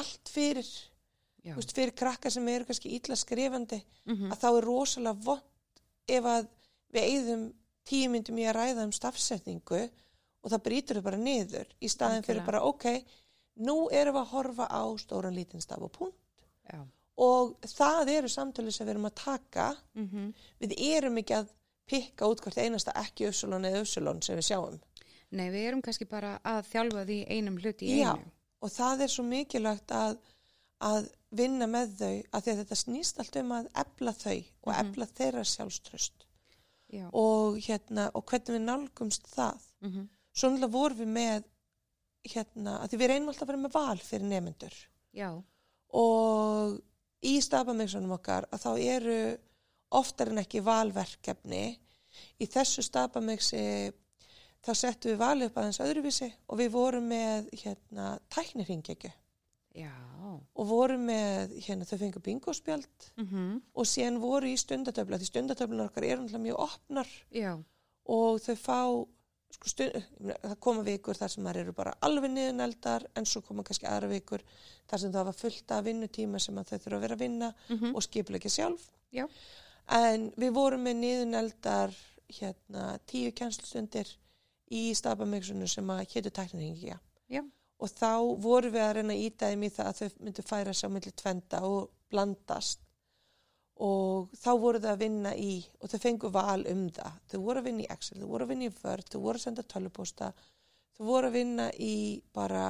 allt 0.00 0.30
fyrir, 0.30 0.66
veist, 1.54 1.74
fyrir 1.74 1.94
krakka 1.96 2.30
sem 2.30 2.48
eru 2.48 2.66
kannski 2.68 2.94
illa 2.96 3.18
skrifandi 3.18 3.80
Mm 4.10 4.32
að 4.32 4.38
þá 4.42 4.48
er 4.50 4.64
rosalega 4.64 5.24
vond 5.24 5.82
ef 6.10 6.24
að 6.26 6.46
við 6.90 7.04
eigðum 7.06 7.42
tíu 7.86 8.10
myndum 8.10 8.38
í 8.40 8.46
að 8.48 8.56
ræða 8.56 8.86
um 8.86 8.92
stafsetningu 8.92 9.80
og 10.40 10.50
það 10.50 10.62
brýtur 10.64 10.98
þau 10.98 11.04
bara 11.04 11.20
niður 11.20 11.68
í 11.80 11.90
staðin 11.92 12.24
fyrir 12.26 12.46
bara 12.46 12.62
ok, 12.66 12.86
nú 13.66 13.88
erum 13.92 14.16
við 14.16 14.22
að 14.22 14.32
horfa 14.32 14.66
á 14.66 14.82
stóran 14.98 15.36
lítinn 15.36 15.62
staf 15.62 15.82
og 15.84 15.92
punkt 15.92 16.16
Já. 16.70 16.80
og 17.20 17.56
það 17.66 18.12
eru 18.16 18.32
samtölu 18.32 18.72
sem 18.72 18.86
við 18.86 18.94
erum 18.94 19.08
að 19.10 19.18
taka. 19.20 19.68
Mm 19.94 20.32
við 20.60 20.74
erum 20.90 21.18
ekki 21.20 21.36
að 21.36 21.52
pikka 21.90 22.28
út 22.30 22.40
hvort 22.44 22.58
einasta 22.62 22.94
ekki 23.02 23.26
öfsulón 23.30 23.66
eða 23.68 23.82
öfsulón 23.84 24.22
sem 24.22 24.38
við 24.38 24.48
sjáum 24.52 24.78
Nei, 25.30 25.46
við 25.54 25.66
erum 25.68 25.82
kannski 25.86 26.06
bara 26.10 26.36
að 26.42 26.64
þjálfa 26.72 27.04
því 27.06 27.18
einum 27.30 27.58
hluti 27.62 27.86
í 27.86 27.98
Já. 28.00 28.12
einu. 28.16 28.30
og 28.62 28.70
það 28.74 29.02
er 29.06 29.12
svo 29.12 29.24
mikilvægt 29.24 29.92
að, 29.94 30.16
að 30.82 31.06
vinna 31.30 31.66
með 31.70 31.92
þau 32.00 32.14
að 32.34 32.42
því 32.46 32.50
að 32.54 32.58
þetta 32.64 32.78
snýst 32.80 33.20
allt 33.22 33.36
um 33.42 33.52
að 33.58 33.68
efla 33.84 34.12
þau 34.12 34.38
og 34.40 34.72
Mhm. 34.72 34.80
efla 34.82 35.06
þeirra 35.20 35.44
sjálfströst 35.46 36.26
Já. 36.90 37.06
og, 37.12 37.60
hérna, 37.62 38.10
og 38.14 38.24
hvernig 38.26 38.56
við 38.58 38.64
nálgumst 38.66 39.28
það 39.36 39.60
Mm 39.82 40.08
svo 40.34 40.48
náttúrulega 40.50 40.70
vorum 40.72 40.98
við 40.98 41.08
með 41.14 41.44
hérna, 42.30 42.74
að 42.82 42.90
því 42.92 42.98
við 43.00 43.08
reynum 43.10 43.28
alltaf 43.32 43.42
að 43.42 43.48
vera 43.50 43.62
með 43.64 43.72
val 43.74 43.98
fyrir 43.98 44.28
nemyndur 44.30 44.74
Já. 45.14 45.30
og 45.92 46.76
í 47.26 47.32
stafamixunum 47.42 48.12
okkar 48.16 48.46
að 48.52 48.62
þá 48.64 48.70
eru 48.96 49.16
oftar 49.90 50.30
en 50.30 50.42
ekki 50.42 50.62
valverkefni 50.64 51.64
í 52.40 52.46
þessu 52.50 52.82
stafamixi 52.86 53.62
þá 54.60 54.72
settum 54.76 55.12
við 55.14 55.20
valið 55.22 55.48
upp 55.50 55.58
aðeins 55.60 55.80
öðruvísi 55.84 56.28
og 56.48 56.60
við 56.60 56.70
vorum 56.74 57.06
með 57.10 57.48
hérna 57.62 58.12
tæknirringekju 58.34 59.12
Já. 59.78 59.92
og 60.58 60.66
vorum 60.66 61.04
með 61.06 61.54
hérna 61.62 61.86
þau 61.86 61.98
fengur 62.00 62.24
bingospjald 62.26 63.10
Mm 63.16 63.60
og 63.74 63.86
síðan 63.86 64.18
voru 64.20 64.50
í 64.50 64.58
stundatöfla 64.58 65.18
því 65.18 65.28
stundatöflunar 65.30 65.88
okkar 65.90 66.04
eru 66.04 66.24
náttúrulega 66.24 66.42
mjög 66.42 66.58
opnar 66.64 67.08
Já. 67.30 67.52
og 68.04 68.40
þau 68.42 68.56
fá 68.58 68.78
sko, 69.54 69.68
stund, 69.70 69.96
það 70.42 70.56
koma 70.60 70.82
vikur 70.82 71.16
þar 71.16 71.30
sem 71.32 71.46
þær 71.46 71.60
eru 71.62 71.72
bara 71.72 71.94
alveg 72.02 72.30
niðuneldar 72.34 73.06
en 73.14 73.26
svo 73.26 73.40
koma 73.46 73.62
kannski 73.62 73.86
aðra 73.86 74.10
vikur 74.10 74.42
þar 74.90 75.04
sem 75.04 75.12
það 75.14 75.24
var 75.30 75.38
fullt 75.38 75.70
af 75.76 75.84
vinnutíma 75.86 76.38
sem 76.42 76.54
þau 76.54 76.76
þurfa 76.76 76.96
að 76.96 77.04
vera 77.06 77.14
að 77.14 77.24
vinna 77.24 77.54
Mm 77.70 77.94
og 77.94 78.02
skipla 78.02 78.36
ekki 78.36 78.50
sjálf 78.50 78.90
Já. 79.14 79.26
En 79.90 80.30
við 80.38 80.52
vorum 80.54 80.84
með 80.86 81.00
niðuneldar 81.04 81.94
hérna 82.30 82.98
tíu 83.10 83.32
kjænslustundir 83.34 84.10
í 84.70 84.90
stafamixunu 84.94 85.66
sem 85.68 85.88
að 85.90 86.04
hétu 86.12 86.30
tæknirhingja 86.34 87.00
Já. 87.30 87.42
og 87.78 87.90
þá 87.90 88.12
vorum 88.42 88.74
við 88.74 88.84
að 88.84 88.94
reyna 88.98 89.16
að 89.16 89.24
íta 89.24 89.50
þeim 89.50 89.66
í 89.66 89.72
það 89.74 89.90
að 89.90 89.98
þau 89.98 90.22
myndu 90.26 90.46
færa 90.46 90.76
á 90.76 90.88
milli 90.94 91.12
tvenda 91.16 91.62
og 91.66 91.90
blandast. 92.10 92.86
Og 93.80 94.28
þá 94.36 94.50
voru 94.60 94.80
þau 94.82 94.90
að 94.92 95.02
vinna 95.06 95.34
í 95.34 95.52
og 95.80 95.88
þau 95.88 96.00
fengu 96.02 96.30
val 96.34 96.62
um 96.68 96.82
það. 96.92 97.14
Þau 97.32 97.38
voru 97.46 97.62
að 97.62 97.68
vinna 97.70 97.84
í 97.86 97.92
Excel, 97.94 98.18
þau 98.20 98.32
voru 98.34 98.44
að 98.44 98.50
vinna 98.52 98.66
í 98.66 98.74
Word 98.82 99.08
þau 99.08 99.20
voru 99.20 99.40
að 99.40 99.44
senda 99.46 99.68
tölupósta 99.74 100.32
þau 100.98 101.06
voru 101.08 101.30
að 101.30 101.38
vinna 101.38 101.70
í 101.80 101.94
bara 102.36 102.66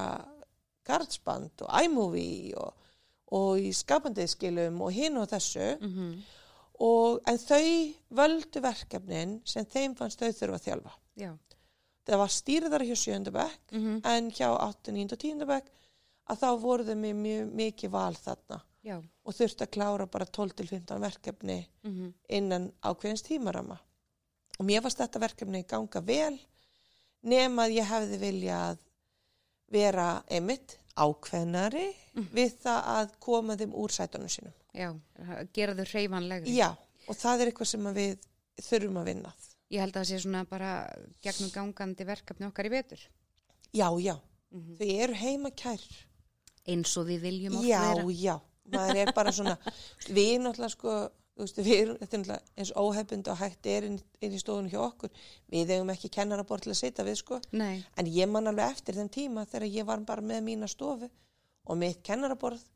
gardsband 0.87 1.64
og 1.66 1.83
iMovie 1.85 2.54
og, 2.62 2.92
og 3.37 3.59
í 3.59 3.72
skapandiðskilum 3.74 4.78
og 4.87 4.94
hinn 4.94 5.18
og 5.20 5.28
þessu. 5.35 5.72
Mm 5.83 6.20
og, 6.80 7.20
en 7.28 7.38
þau 7.38 7.64
völdu 8.20 8.62
verkefnin 8.64 9.38
sem 9.44 9.66
þeim 9.68 9.94
fannst 9.98 10.22
þau 10.22 10.32
þurfa 10.32 10.58
að 10.60 10.66
þjálfa 10.66 10.94
Já. 11.20 11.30
það 12.08 12.22
var 12.22 12.34
stýrðara 12.36 12.88
hjá 12.88 12.96
sjöndabæk 12.96 13.76
Mm 13.76 14.00
en 14.10 14.30
hjá 14.32 14.48
8, 14.56 14.92
9 14.96 15.14
og 15.16 15.22
10 15.26 15.46
bekk 15.50 15.70
að 16.30 16.42
þá 16.42 16.50
voru 16.62 16.86
þau 16.88 16.96
með 16.96 17.14
mjög 17.26 17.54
mikið 17.60 17.94
val 17.94 18.16
þarna 18.16 18.60
Já. 18.82 18.96
og 18.98 19.36
þurfti 19.36 19.66
að 19.66 19.74
klára 19.76 20.06
bara 20.06 20.26
12 20.26 20.56
til 20.56 20.68
15 20.72 21.00
verkefni 21.04 21.58
Mm 21.82 22.12
innan 22.28 22.70
ákveðins 22.82 23.26
tímarama 23.26 23.78
og 24.58 24.64
mér 24.68 24.82
varst 24.84 25.00
þetta 25.00 25.20
verkefni 25.20 25.64
ganga 25.68 26.00
vel 26.00 26.38
nema 27.22 27.66
að 27.66 27.76
ég 27.76 27.90
hefði 27.90 28.18
viljað 28.18 28.78
vera 29.70 30.22
einmitt 30.30 30.78
ákveðnari 30.96 31.90
við 32.34 32.56
það 32.62 32.88
að 32.96 33.12
koma 33.20 33.56
þeim 33.56 33.74
úr 33.74 33.92
sætunum 33.94 34.28
sínum. 34.28 34.52
Já. 34.76 34.90
Gera 35.56 35.74
þau 35.78 35.87
hreyfanlegri. 35.90 36.56
Já, 36.56 36.70
og 37.09 37.16
það 37.18 37.42
er 37.44 37.50
eitthvað 37.50 37.70
sem 37.72 37.88
við 37.96 38.26
þurfum 38.66 39.00
að 39.00 39.09
vinna. 39.11 39.33
Ég 39.70 39.85
held 39.85 39.94
að 39.94 40.00
það 40.02 40.09
sé 40.11 40.18
svona 40.24 40.44
bara 40.50 40.70
gegnum 41.22 41.50
gangandi 41.54 42.06
verkefni 42.09 42.48
okkar 42.48 42.66
í 42.66 42.74
vetur. 42.74 43.06
Já, 43.72 43.88
já, 44.02 44.16
Mm 44.50 44.76
þau 44.80 44.88
eru 45.04 45.14
heima 45.14 45.50
kær. 45.54 45.83
Eins 46.66 46.96
og 46.98 47.06
við 47.06 47.20
viljum 47.22 47.54
oft 47.61 47.68
Já, 47.68 47.80
vera. 47.94 48.06
já, 48.18 48.33
maður 48.74 48.98
er 48.98 49.12
bara 49.14 49.33
svona, 49.33 49.52
við 50.16 50.33
náttúrulega 50.42 50.72
sko, 50.74 50.94
þú 51.37 51.44
veist, 51.44 51.61
við 51.62 51.76
erum, 51.76 51.94
er 52.00 52.02
náttúrulega 52.02 52.40
eins 52.59 52.72
óhefbund 52.83 53.30
og 53.30 53.38
hægt 53.38 53.68
er 53.70 53.87
inn, 53.87 54.00
inn 54.20 54.35
í 54.35 54.40
stofunum 54.42 54.72
hjá 54.72 54.80
okkur, 54.83 55.14
við 55.54 55.70
hefum 55.76 55.92
ekki 55.94 56.11
kennarabort 56.18 56.66
til 56.66 56.72
að 56.74 56.80
sitja 56.80 57.06
við 57.06 57.20
sko, 57.22 57.38
Nei. 57.54 57.78
en 57.94 58.11
ég 58.11 58.28
man 58.28 58.50
alveg 58.50 58.74
eftir 58.74 58.98
þenn 58.98 59.12
tíma 59.14 59.46
þegar 59.46 59.68
ég 59.70 59.87
var 59.87 60.02
bara 60.11 60.26
með 60.33 60.42
mína 60.50 60.68
stofu 60.70 61.06
og 61.70 61.78
mitt 61.78 62.02
kennaraborð 62.02 62.66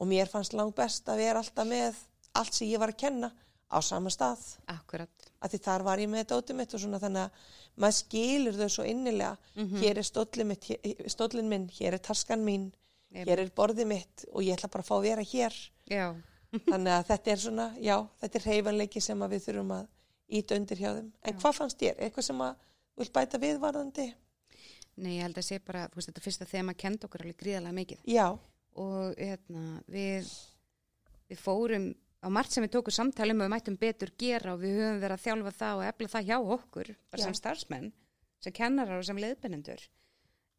og 0.00 0.08
mér 0.08 0.30
fannst 0.32 0.56
langt 0.56 0.76
best 0.78 1.08
að 1.12 1.20
vera 1.24 1.42
alltaf 1.42 1.68
með 1.68 1.98
allt 2.40 2.56
sem 2.56 2.70
ég 2.70 2.80
var 2.80 2.92
að 2.94 3.00
kenna 3.04 3.30
á 3.70 3.78
sama 3.86 4.10
stað, 4.10 4.40
Akkurat. 4.66 5.10
að 5.38 5.52
því 5.52 5.58
þar 5.62 5.84
var 5.86 6.00
ég 6.02 6.10
með 6.10 6.24
dótið 6.32 6.56
mitt 6.58 6.72
og 6.74 6.80
svona 6.82 6.98
þannig 7.02 7.28
að 7.28 7.44
maður 7.80 7.96
skilur 8.00 8.56
þau 8.58 8.68
svo 8.74 8.86
innilega, 8.90 9.36
hér 9.78 10.00
er 10.00 10.06
stóllin, 10.08 10.48
mitt, 10.50 10.66
hér, 10.66 11.04
stóllin 11.12 11.48
minn, 11.48 11.68
hér 11.76 11.94
er 11.94 12.02
taskan 12.02 12.42
mín, 12.44 12.64
hér 13.14 13.44
er 13.44 13.52
borðið 13.54 13.86
mitt 13.92 14.24
og 14.32 14.42
ég 14.42 14.58
ætla 14.58 14.72
bara 14.72 14.82
að 14.82 14.90
fá 14.90 14.96
að 14.96 15.06
vera 15.06 15.22
hér. 15.22 15.60
Já. 15.90 16.06
Þannig 16.70 16.92
að 16.96 17.06
þetta 17.12 17.30
er 17.30 17.42
svona, 17.44 17.68
já, 17.78 17.96
þetta 18.20 18.40
er 18.40 18.46
reyfanleiki 18.50 19.00
sem 19.04 19.22
við 19.30 19.44
þurfum 19.46 19.72
að 19.76 19.86
íta 20.40 20.58
undir 20.58 20.82
hjá 20.82 20.90
þeim. 20.96 21.12
En 21.22 21.38
hvað 21.38 21.56
fannst 21.60 21.78
þér? 21.78 22.00
Eitthvað 22.02 22.26
sem 22.26 22.42
að 22.42 22.56
þú 22.58 23.04
vilt 23.04 23.14
bæta 23.14 23.40
viðvarðandi? 23.42 24.06
Nei, 25.00 25.12
ég 25.16 25.24
held 25.28 25.38
að 25.38 25.46
sé 25.46 25.60
bara, 25.62 25.86
þú 25.92 26.00
veist, 26.00 26.10
þetta 26.10 26.24
fyrsta 26.26 26.48
þema 26.50 26.74
kend 26.74 27.06
okkur 27.06 27.22
alveg 27.22 27.38
gríðarlega 27.38 27.76
mikið. 27.78 28.02
Já, 28.10 28.26
Og 28.78 29.16
hérna, 29.18 29.80
við, 29.90 30.28
við 31.30 31.40
fórum 31.42 31.90
á 32.20 32.28
margt 32.28 32.54
sem 32.54 32.64
við 32.64 32.74
tókum 32.76 32.94
samtali 32.94 33.34
um 33.34 33.40
og 33.40 33.48
við 33.48 33.54
mættum 33.54 33.78
betur 33.80 34.12
gera 34.20 34.54
og 34.54 34.60
við 34.62 34.76
höfum 34.78 35.00
verið 35.02 35.16
að 35.16 35.24
þjálfa 35.24 35.52
það 35.56 35.80
og 35.80 35.86
efla 35.88 36.10
það 36.14 36.28
hjá 36.28 36.36
okkur, 36.38 36.90
bara 37.10 37.22
Já. 37.22 37.26
sem 37.26 37.38
starfsmenn, 37.38 37.92
sem 38.44 38.56
kennarar 38.56 39.00
og 39.00 39.06
sem 39.08 39.20
leiðbennendur. 39.20 39.86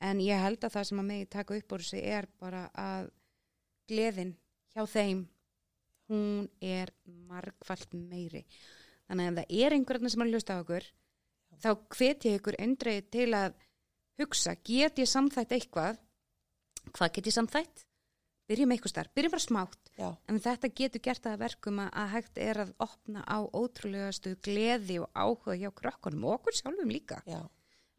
En 0.02 0.21
ég 0.24 0.41
held 0.41 0.63
að 0.65 0.76
það 0.76 0.88
sem 0.89 1.02
að 1.04 1.10
megi 1.12 1.28
taka 1.30 1.58
upp 1.58 1.76
úr 1.76 1.84
þessu 1.86 2.02
er 2.02 2.28
bara 2.41 2.63
að 2.74 3.12
gleðin 3.91 4.34
hjá 4.74 4.86
þeim, 4.89 5.26
hún 6.10 6.47
er 6.65 6.91
margfalt 7.30 7.93
meiri. 7.93 8.43
Þannig 9.08 9.28
að 9.28 9.32
ef 9.32 9.38
það 9.38 9.62
er 9.62 9.76
einhverjarna 9.78 10.12
sem 10.12 10.26
að 10.26 10.34
hlusta 10.34 10.58
á 10.58 10.62
okkur, 10.63 10.88
þá 11.62 11.69
hvet 11.93 12.28
ég 12.28 12.39
ykkur 12.39 12.58
eindreið 12.63 13.12
til 13.13 13.30
að 13.38 13.62
hugsa, 14.21 14.56
get 14.65 15.00
ég 15.02 15.10
samþætt 15.10 15.56
eitthvað? 15.58 16.02
Hvað 16.95 17.13
get 17.17 17.30
ég 17.30 17.38
samþætt? 17.38 17.86
Byrjum 18.52 18.74
eitthvað 18.76 18.92
starf, 18.94 19.12
byrjum 19.16 19.32
bara 19.32 19.44
smátt. 19.46 19.92
Já, 19.98 20.10
En 20.28 20.40
þetta 20.44 20.70
getur 20.76 21.02
gert 21.08 21.26
að 21.32 21.40
verkum 21.46 21.80
að, 21.86 21.90
að 22.04 22.10
hægt 22.18 22.38
er 22.44 22.60
að 22.66 22.74
opna 22.84 23.24
á 23.24 23.38
ótrúlegastu 23.56 24.34
gleði 24.44 25.00
og 25.00 25.10
áhuga 25.16 25.56
hjá 25.62 25.70
krökkunum 25.82 26.26
og 26.28 26.34
okkur 26.40 26.58
sjálfum 26.60 26.92
líka. 26.92 27.22
já, 27.26 27.40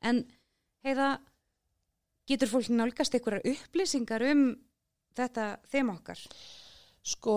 En 0.03 0.25
heiða, 0.85 1.09
getur 2.29 2.49
fólk 2.53 2.69
nálgast 2.69 3.15
einhverjar 3.17 3.47
upplýsingar 3.55 4.23
um 4.33 4.45
þetta 5.17 5.57
þeim 5.73 5.91
okkar? 5.97 6.21
sko 7.03 7.33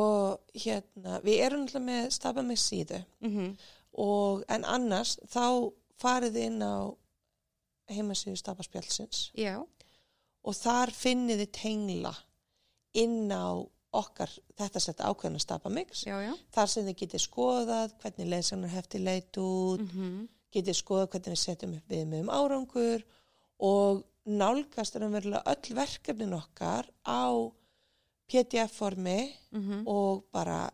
hérna, 0.54 1.22
við 1.26 1.40
erum 1.42 1.64
alltaf 1.66 1.82
með 1.82 2.10
stafa 2.14 2.42
með 2.46 2.60
síðu 2.62 3.00
Mm 3.22 3.32
-hmm. 3.36 3.56
og 3.98 4.44
en 4.50 4.64
annars 4.66 5.16
þá 5.26 5.72
farið 5.98 6.36
inn 6.38 6.62
á 6.62 6.94
heimasíðu 7.90 8.38
stafaspjálsins 8.38 9.32
Já, 9.38 9.56
og 10.44 10.54
þar 10.56 10.92
finnið 10.94 11.40
þið 11.46 11.52
tengla 11.62 12.14
inn 13.02 13.32
á 13.32 13.60
okkar 13.96 14.32
þetta 14.60 14.82
sett 14.84 15.04
ákveðna 15.04 15.40
já. 16.26 16.34
þar 16.52 16.72
sem 16.72 16.88
þið 16.88 16.98
getið 17.02 17.24
skoðað 17.24 17.94
hvernig 18.02 18.32
leysanar 18.34 18.74
hefti 18.74 19.00
leit 19.00 19.38
út 19.40 19.84
Mm 19.86 19.92
-hmm. 19.94 20.28
getið 20.52 20.76
skoðað 20.82 21.10
hvernig 21.12 21.36
við 21.36 21.44
setjum 21.44 21.78
upp 21.78 21.92
við 21.92 22.06
með 22.08 22.20
um 22.26 22.34
árangur 22.40 23.06
og 23.60 24.04
nálgast 24.26 24.96
er 24.96 25.06
að 25.06 25.16
verða 25.20 25.44
öll 25.46 25.76
verkefnin 25.78 26.34
okkar 26.34 26.90
á 27.06 27.24
PDF-formi 28.28 29.20
og 29.86 30.26
bara 30.32 30.70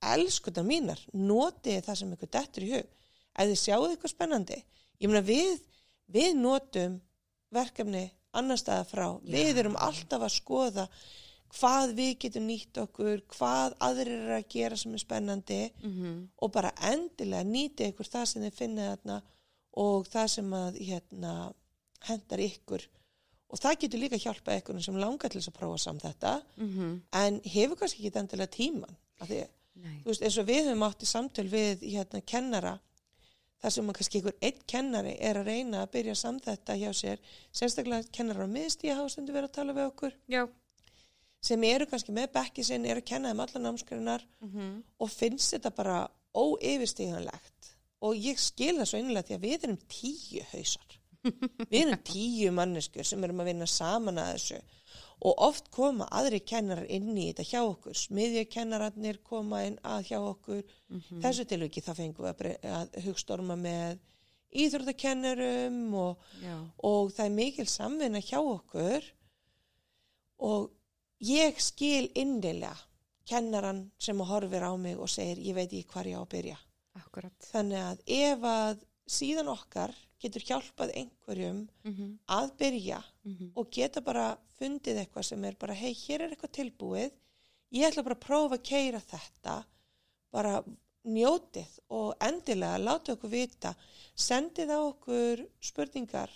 elskunar 0.00 0.64
mínar, 0.64 1.00
notið 1.12 1.82
það 1.84 1.98
sem 1.98 2.12
ykkur 2.12 2.30
dettur 2.30 2.62
í 2.62 2.72
hug. 2.72 2.86
Ef 3.36 3.48
þið 3.50 3.58
sjáu 3.60 3.86
eitthvað 3.88 4.10
spennandi, 4.12 4.64
ég 5.00 5.10
meina 5.10 5.22
við, 5.26 5.60
við 6.06 6.36
notum 6.36 7.00
verkefni 7.52 8.10
annar 8.38 8.60
staða 8.60 8.86
frá. 8.88 9.06
Við 9.24 9.58
erum 9.62 9.76
alltaf 9.76 10.22
að 10.26 10.34
skoða 10.36 10.88
hvað 11.56 11.92
við 11.96 12.10
getum 12.24 12.46
nýtt 12.50 12.78
okkur, 12.82 13.22
hvað 13.32 13.76
aðrir 13.86 14.16
eru 14.18 14.34
að 14.40 14.48
gera 14.52 14.76
sem 14.76 14.92
er 14.94 14.98
spennandi 15.02 15.60
Mhm. 15.82 16.28
og 16.42 16.52
bara 16.52 16.72
endilega 16.90 17.44
nýti 17.46 17.86
ykkur 17.92 18.08
það 18.10 18.26
sem 18.26 18.42
þið 18.42 18.58
finnið 18.60 18.90
þarna 18.90 19.22
og 19.76 20.06
það 20.08 20.28
sem 20.34 20.50
að 20.50 20.78
hérna, 20.88 21.32
hendar 22.08 22.38
ykkur 22.38 22.86
og 23.50 23.58
það 23.62 23.78
getur 23.80 24.00
líka 24.02 24.18
hjálpað 24.18 24.60
ykkur 24.60 24.82
sem 24.82 24.96
langar 24.98 25.30
til 25.30 25.40
þess 25.40 25.48
að 25.52 25.58
prófa 25.60 25.78
samt 25.78 26.02
þetta 26.02 26.42
Mhm. 26.56 27.00
en 27.12 27.40
hefur 27.40 27.76
kannski 27.76 28.02
ekki 28.10 28.18
endilega 28.18 28.50
tíman 28.50 28.96
af 29.20 29.28
því, 29.28 29.46
Nei. 29.76 30.02
þú 30.04 30.06
veist, 30.10 30.22
eins 30.22 30.38
og 30.38 30.46
við 30.46 30.64
höfum 30.66 30.82
átt 30.90 31.02
í 31.02 31.06
samtöl 31.06 31.48
við 31.48 31.80
hérna 31.94 32.20
kennara 32.26 32.80
þar 33.62 33.74
sem 33.74 33.90
kannski 33.98 34.20
ykkur 34.20 34.36
einn 34.48 34.60
kennari 34.68 35.14
er 35.28 35.40
að 35.40 35.50
reyna 35.50 35.82
að 35.84 35.92
byrja 35.96 36.14
samt 36.18 36.46
þetta 36.48 36.76
hjá 36.80 36.90
sér 36.96 37.22
sérstaklega 37.54 38.10
kennarar 38.12 38.48
á 38.48 38.54
miðstíja 38.56 38.98
hafa 38.98 39.14
stundu 39.14 39.34
verið 39.36 39.50
að 39.50 39.56
tala 39.58 39.76
við 39.76 39.90
okkur. 39.90 40.16
Já. 40.28 40.42
sem 41.46 41.62
eru 41.64 41.86
kannski 41.86 42.12
með 42.12 42.32
bekki 42.34 42.64
sinn, 42.66 42.86
eru 42.86 43.02
að 43.02 43.08
kenna 43.12 43.30
þeim 43.30 43.42
allar 43.44 43.62
námskrinar 43.62 44.26
Mm 44.40 44.82
og 44.98 45.10
finnst 45.10 45.52
þetta 45.54 45.70
bara 45.70 45.96
óyfirstíganlegt. 46.34 47.72
Og 48.02 48.16
ég 48.16 48.38
skil 48.38 48.76
það 48.76 48.88
svo 48.90 48.98
einlega 48.98 49.26
því 49.26 49.34
að 49.34 49.44
við 49.44 49.64
erum 49.64 49.78
tíu 49.88 50.42
hausar. 50.52 50.96
Við 51.70 51.80
erum 51.80 52.02
tíu 52.06 52.52
manneskur 52.52 53.04
sem 53.04 53.24
erum 53.24 53.40
að 53.40 53.48
vinna 53.50 53.66
saman 53.66 54.18
að 54.18 54.32
þessu 54.36 54.58
og 55.24 55.38
oft 55.46 55.70
koma 55.72 56.06
aðri 56.12 56.42
kennarar 56.44 56.88
inn 56.92 57.14
í 57.16 57.30
þetta 57.30 57.46
hjá 57.48 57.60
okkur. 57.64 57.96
Smiðjakennararnir 57.96 59.22
koma 59.24 59.62
inn 59.64 59.78
að 59.86 60.10
hjá 60.10 60.18
okkur. 60.20 60.62
Þessu 61.24 61.46
tilviki 61.48 61.82
þá 61.84 61.92
fengum 61.96 62.26
við 62.28 62.58
að, 62.68 62.98
hugstorma 63.06 63.56
með 63.56 63.98
íþróttakennarum 64.56 65.94
og 65.98 66.26
og 66.84 67.12
það 67.16 67.24
er 67.24 67.36
mikil 67.38 67.66
samvinna 67.70 68.20
hjá 68.20 68.38
okkur. 68.40 69.08
Og 70.44 70.68
ég 71.24 71.60
skil 71.64 72.10
innilega 72.14 72.76
kennaran 73.26 73.86
sem 73.98 74.20
horfir 74.20 74.62
á 74.62 74.72
mig 74.78 75.00
og 75.00 75.10
segir 75.10 75.40
ég 75.42 75.56
veit 75.56 75.72
ekki 75.72 75.88
hvar 75.94 76.06
ég 76.06 76.20
á 76.20 76.22
að 76.22 76.32
byrja. 76.36 76.58
Akkurat. 77.00 77.48
Þannig 77.50 77.82
að 77.82 78.04
ef 78.06 78.44
að 78.52 78.84
síðan 79.16 79.50
okkar 79.52 79.96
getur 80.22 80.44
hjálpað 80.48 80.94
einhverjum 80.96 81.68
Mm 81.84 82.18
að 82.26 82.50
byrja 82.58 83.02
-hmm. 83.24 83.50
og 83.54 83.70
geta 83.70 84.00
bara 84.00 84.38
fundið 84.58 84.98
eitthvað 84.98 85.24
sem 85.24 85.44
er 85.44 85.54
bara 85.58 85.74
hei, 85.74 85.92
hér 85.92 86.20
er 86.22 86.30
eitthvað 86.30 86.56
tilbúið, 86.58 87.12
ég 87.70 87.86
ætla 87.88 88.02
bara 88.02 88.14
að 88.14 88.26
prófa 88.26 88.54
að 88.54 88.62
keira 88.62 89.00
þetta, 89.00 89.64
bara 90.30 90.64
njótið 91.04 91.78
og 91.94 92.14
endilega 92.20 92.78
láta 92.78 93.14
okkur 93.14 93.30
vita, 93.30 93.74
sendið 94.14 94.72
á 94.74 94.78
okkur 94.80 95.44
spurningar, 95.60 96.30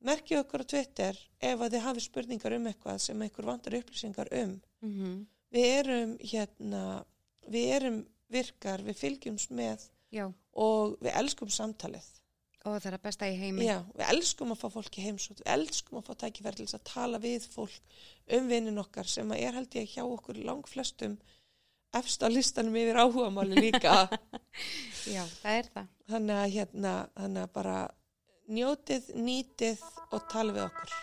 merkið 0.00 0.40
okkur 0.42 0.64
á 0.64 0.70
Twitter 0.72 1.20
ef 1.40 1.60
að 1.60 1.76
þið 1.76 1.86
hafi 1.86 2.00
spurningar 2.00 2.56
um 2.58 2.66
eitthvað 2.66 2.98
sem 2.98 3.22
einhver 3.22 3.44
vantar 3.44 3.78
upplýsingar 3.78 4.28
um. 4.42 4.60
Mhm. 4.80 5.26
Við 5.54 5.66
erum 5.78 6.18
hérna, 6.18 7.04
við 7.46 7.70
erum 7.76 8.06
virkar, 8.28 8.82
við 8.82 8.96
fylgjumst 8.98 9.50
með 9.50 9.88
Já. 10.10 10.32
og 10.52 10.98
við 11.00 11.12
elskum 11.14 11.48
samtalið. 11.48 12.06
Og 12.64 12.78
það 12.78 12.88
er 12.88 12.96
að 12.96 13.04
besta 13.04 13.28
í 13.28 13.36
heimi. 13.36 13.66
Já, 13.66 13.78
við 13.92 14.10
elskum 14.14 14.54
að 14.54 14.62
fá 14.62 14.68
fólk 14.72 14.96
í 14.96 15.04
heimsótt, 15.04 15.42
við 15.42 15.50
elskum 15.52 16.00
að 16.00 16.06
fá 16.08 16.14
tækifæri 16.22 16.64
til 16.64 16.78
að 16.78 16.86
tala 16.88 17.20
við 17.20 17.48
fólk 17.52 17.98
um 18.38 18.48
vinnin 18.48 18.80
okkar 18.80 19.10
sem 19.10 19.32
er 19.36 19.58
held 19.58 19.76
ég 19.76 19.90
hjá 19.92 20.04
okkur 20.06 20.40
lang 20.46 20.64
flestum 20.68 21.18
efst 21.94 22.24
á 22.24 22.28
listanum 22.32 22.76
yfir 22.80 22.98
áhugamáli 22.98 23.68
líka. 23.68 24.08
Já, 25.14 25.22
það 25.42 25.58
er 25.58 25.70
það. 25.76 25.92
þannig 26.10 26.40
að 26.40 26.54
hérna, 26.56 26.94
þannig 27.20 27.46
að 27.46 27.54
bara 27.60 27.78
njótið, 28.58 29.10
nýtið 29.28 29.84
og 30.10 30.28
tala 30.32 30.56
við 30.56 30.66
okkur. 30.68 30.98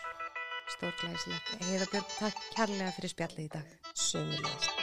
Stórglæsilegt. 0.75 1.55
Heiða 1.67 1.89
Björn, 1.93 2.13
takk 2.17 2.45
kærlega 2.55 2.93
fyrir 2.97 3.15
spjallið 3.15 3.49
í 3.49 3.51
dag. 3.59 3.75
Sömulegast. 4.09 4.80